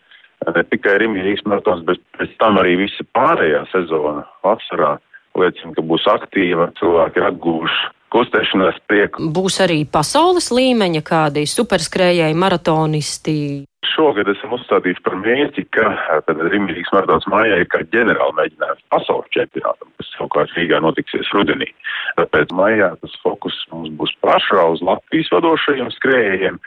ne 0.49 0.65
tikai 0.73 0.97
Rīgas 1.03 1.45
maratons, 1.47 1.85
bet 1.89 2.03
pēc 2.19 2.35
tam 2.41 2.59
arī 2.61 2.77
visa 2.85 3.07
pārējā 3.17 3.65
sezona 3.73 4.25
vasarā 4.47 4.97
liecina, 5.39 5.75
ka 5.77 5.85
būs 5.87 6.07
aktīva, 6.11 6.71
cilvēki 6.81 7.21
ir 7.21 7.29
atguvuši 7.31 7.91
kustēšanās 8.11 8.81
prieku. 8.91 9.31
Būs 9.31 9.61
arī 9.63 9.85
pasaules 9.87 10.51
līmeņa 10.55 11.03
kādi 11.07 11.47
superskrējēji, 11.47 12.39
maratonisti. 12.39 13.37
Šogad 13.91 14.29
esam 14.31 14.55
uzstādījuši 14.55 15.03
par 15.07 15.17
mērķi, 15.21 15.65
ka 15.75 15.91
Rīgas 16.29 16.93
maratons 16.95 17.27
mājā 17.31 17.61
ir 17.63 17.69
kā 17.73 17.83
ģenerāla 17.93 18.37
mēģinājums 18.39 18.85
pasaules 18.93 19.31
čempionātam, 19.35 19.91
kas 19.99 20.11
savukārt 20.15 20.55
Rīgā 20.57 20.81
notiksies 20.85 21.31
rudenī. 21.35 21.69
Tāpēc 22.19 22.53
maijā 22.57 22.91
tas 23.01 23.17
fokus 23.25 23.57
mums 23.73 23.91
būs 23.99 24.13
pašā 24.25 24.67
uz 24.75 24.83
Latvijas 24.87 25.31
vadošajiem 25.35 25.91
skrējējiem, 25.97 26.61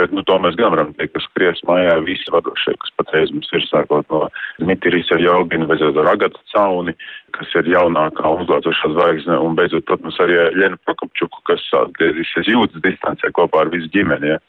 bet 0.00 0.14
nu, 0.16 0.24
to 0.28 0.38
mēs 0.44 0.56
gan 0.60 0.74
varam 0.74 0.94
teikt, 0.96 1.14
ka 1.16 1.24
skries 1.24 1.60
maijā 1.68 1.98
visi 2.06 2.32
vadošie, 2.32 2.76
kas 2.80 2.94
patreiz 3.00 3.34
mums 3.34 3.50
ir 3.56 3.66
sākot 3.68 4.08
no 4.12 4.26
Dmitrijas 4.60 5.12
ar 5.16 5.24
Jolginu, 5.24 5.68
beidzot 5.70 6.00
ar 6.00 6.12
Agatu 6.14 6.40
Cauni, 6.54 6.96
kas 7.36 7.52
ir 7.60 7.70
jaunākā 7.74 8.34
uzlācošā 8.40 8.92
zvaigzne, 8.96 9.38
un 9.40 9.56
beidzot, 9.58 9.86
protams, 9.90 10.18
arī 10.22 10.40
Lena 10.56 10.80
Prokopčuku, 10.86 11.44
kas 11.50 11.64
atgriezīsies 11.84 12.50
jūtas 12.52 12.84
distancē 12.84 13.32
kopā 13.36 13.64
ar 13.64 13.72
visu 13.74 13.90
ģimeni. 13.94 14.34
Ja 14.36 14.42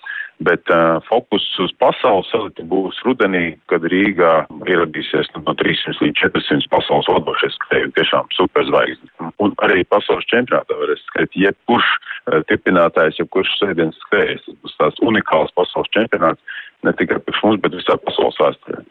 bet 0.48 0.72
uh, 0.74 1.00
fokus 1.08 1.44
uz 1.64 1.74
pasaules 1.82 2.30
elitu 2.38 2.66
būs 2.70 3.00
rudenī, 3.06 3.44
kad 3.72 3.86
Rīgā 3.94 4.34
ieradīsies 4.68 5.30
nu, 5.36 5.44
no 5.48 5.56
300 5.60 6.02
līdz 6.02 6.24
400 6.24 6.70
pasaules 6.74 7.10
vadošie 7.12 7.52
skrēji, 7.56 7.92
tiešām 7.98 8.32
superzvaigznes. 8.38 9.14
Un 9.44 9.54
arī 9.66 9.86
pasaules 9.90 10.28
čempionātā 10.32 10.78
varēs 10.80 11.04
skriet 11.10 11.38
jebkurš 11.38 11.92
uh, 11.92 12.42
tipinātājs, 12.52 13.20
jebkurš 13.22 13.54
sēdienas 13.60 14.02
skrējējs. 14.08 14.48
Tas 14.48 14.58
būs 14.66 14.80
tās 14.82 15.06
unikāls 15.06 15.54
pasaules 15.58 15.94
čempionāts 15.96 16.60
ne 16.86 16.96
tikai 16.98 17.22
priekš 17.22 17.46
mums, 17.46 17.62
bet 17.62 17.78
visā 17.78 17.98
pasaules 18.02 18.42
vēsturē. 18.42 18.84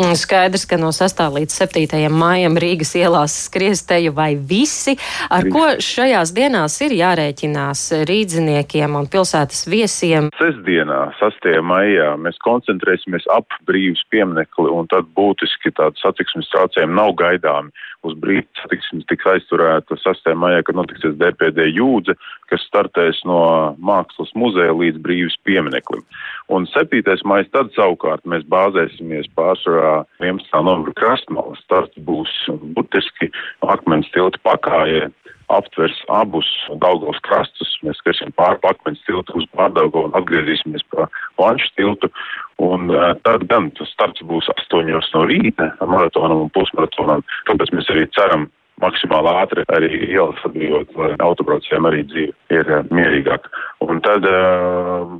Mm, 0.00 0.14
skaidrs, 0.16 0.62
ka 0.64 0.78
no 0.80 0.88
6. 0.96 1.18
līdz 1.34 1.52
7. 1.52 2.08
maijam 2.08 2.54
Rīgas 2.56 2.94
ielās 2.96 3.34
skries 3.44 3.82
teju 3.84 4.14
vai 4.16 4.30
visi. 4.52 4.94
Ar 5.28 5.44
ko 5.52 5.64
šajās 5.76 6.32
dienās 6.32 6.78
ir 6.86 6.94
jārēķinās 6.96 7.82
rīdziniekiem 8.08 8.96
un 8.96 9.10
pilsētas 9.12 9.66
viesiem? 9.68 10.30
Sestdienā, 10.40 11.02
6. 11.20 11.50
maijā, 11.60 12.14
mēs 12.16 12.40
koncentrēsimies 12.46 13.28
ap 13.36 13.52
brīvs 13.68 14.06
pieminekli 14.08 14.72
un 14.72 14.88
tad 14.88 15.10
būtiski 15.18 15.74
tādu 15.76 16.00
satiksmes 16.00 16.48
traucējumu 16.54 16.96
nav 16.96 17.12
gaidāmi. 17.20 17.68
Uz 18.06 18.14
brīvs 18.16 18.48
satiksmes 18.56 19.04
tiks 19.10 19.26
aizturēta 19.28 19.96
6. 20.00 20.30
maijā, 20.40 20.62
kad 20.64 20.78
notiksies 20.78 21.18
DPD 21.20 21.66
jūdze, 21.68 22.14
kas 22.48 22.64
startēs 22.64 23.20
no 23.28 23.40
Mākslas 23.76 24.32
muzeja 24.40 24.72
līdz 24.72 25.02
brīvs 25.04 25.36
piemineklim. 25.44 26.00
Un 26.48 26.64
7. 26.72 27.04
maijs 27.28 27.50
tad 27.52 27.74
savukārt 27.76 28.24
mēs 28.24 28.46
bāzēsimies 28.48 29.28
pārsvarā 29.36 30.06
11. 30.22 30.48
novembra 30.64 30.96
krastmalas 30.96 31.60
starts 31.66 32.00
būs 32.08 32.32
burtiski 32.72 33.28
akmens 33.68 34.08
tilta 34.16 34.40
pakājē 34.48 35.10
aptvers 35.56 35.96
abus 36.12 36.48
Daugavas 36.82 37.20
krastus. 37.26 37.72
Mēs 37.86 37.98
skriesim 38.02 38.32
pāri 38.38 38.60
akmens 38.70 39.02
tiltu 39.06 39.40
uz 39.40 39.48
Pārdaugavu 39.56 40.08
un 40.08 40.16
atgriezīsimies 40.20 40.86
pa 40.92 41.08
Lanču 41.40 41.70
tiltu. 41.78 42.12
Un 42.60 42.92
uh, 42.92 43.12
tad 43.24 43.46
gan 43.50 43.70
tas 43.78 43.90
starts 43.94 44.24
būs 44.26 44.50
8 44.54 44.88
no 45.14 45.26
rīta 45.26 45.72
maratonam 45.80 46.46
un 46.46 46.54
pusmaratonam. 46.54 47.24
Tāpēc 47.48 47.74
mēs 47.76 47.92
arī 47.94 48.06
ceram 48.16 48.50
maksimāli 48.80 49.32
ātri 49.42 49.64
arī 49.74 49.90
ielas 50.08 50.40
atbrīvot, 50.46 50.94
lai 50.98 51.10
autobraucējiem 51.24 51.88
arī 51.90 52.04
dzīve 52.10 52.56
ir 52.56 52.70
mierīgāka. 52.94 53.52
Un 53.84 54.00
tad, 54.04 54.26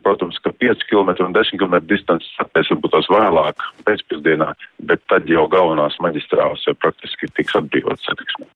protams, 0.04 0.40
ka 0.44 0.52
5 0.64 0.86
km 0.90 1.12
un 1.26 1.36
10 1.36 1.60
km 1.60 1.78
distances 1.90 2.30
atpēc 2.44 2.72
varbūt 2.74 2.96
tās 2.96 3.10
vēlāk 3.12 3.66
pēcpusdienā, 3.88 4.52
bet 4.90 5.04
tad 5.12 5.28
jau 5.30 5.46
galvenās 5.52 5.98
maģistrāls 6.04 6.66
jau 6.68 6.76
praktiski 6.80 7.30
tiks 7.36 7.56
atbrīvotas 7.60 8.08
satiksmē. 8.08 8.49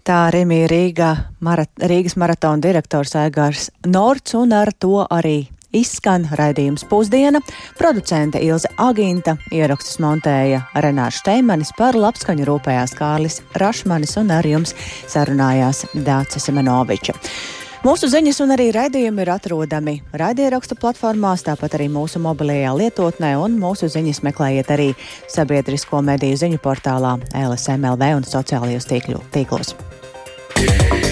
Tā 0.00 0.30
Rimija 0.32 0.68
Rīga, 0.70 1.08
marat, 1.44 1.70
Rīgas 1.76 2.16
maratona 2.16 2.62
direktors 2.64 3.12
Aigārs 3.20 3.68
Norts 3.86 4.34
un 4.38 4.54
ar 4.56 4.72
to 4.72 5.02
arī 5.04 5.50
izskan 5.76 6.24
raidījums 6.38 6.86
pusdiena. 6.88 7.42
Producente 7.78 8.40
Ilze 8.42 8.70
Aginta 8.80 9.36
ierakstus 9.52 10.00
montēja 10.02 10.64
Renāša 10.74 11.20
Steimanis 11.20 11.74
par 11.78 11.98
labskaņu 12.00 12.48
rūpējās 12.48 12.96
Kārlis 12.98 13.40
Rašmanis 13.60 14.16
un 14.22 14.32
ar 14.34 14.48
jums 14.48 14.74
sarunājās 15.10 15.84
Dācis 15.94 16.48
Semenoviča. 16.48 17.16
Mūsu 17.80 18.10
ziņas 18.12 18.42
un 18.44 18.50
arī 18.52 18.66
raidījumi 18.76 19.22
ir 19.24 19.30
atrodami 19.32 19.94
raidierakstu 20.12 20.76
platformās, 20.76 21.46
tāpat 21.46 21.78
arī 21.78 21.86
mūsu 21.88 22.20
mobilajā 22.20 22.74
lietotnē, 22.76 23.30
un 23.40 23.56
mūsu 23.60 23.88
ziņas 23.88 24.20
meklējiet 24.26 24.74
arī 24.76 24.90
sabiedrisko 25.32 26.02
mediju 26.04 26.42
ziņu 26.42 26.60
portālā 26.60 27.16
LSMLV 27.32 28.10
un 28.18 28.28
sociālajos 28.28 28.90
tīklos. 28.92 29.72
Yeah. 30.60 31.09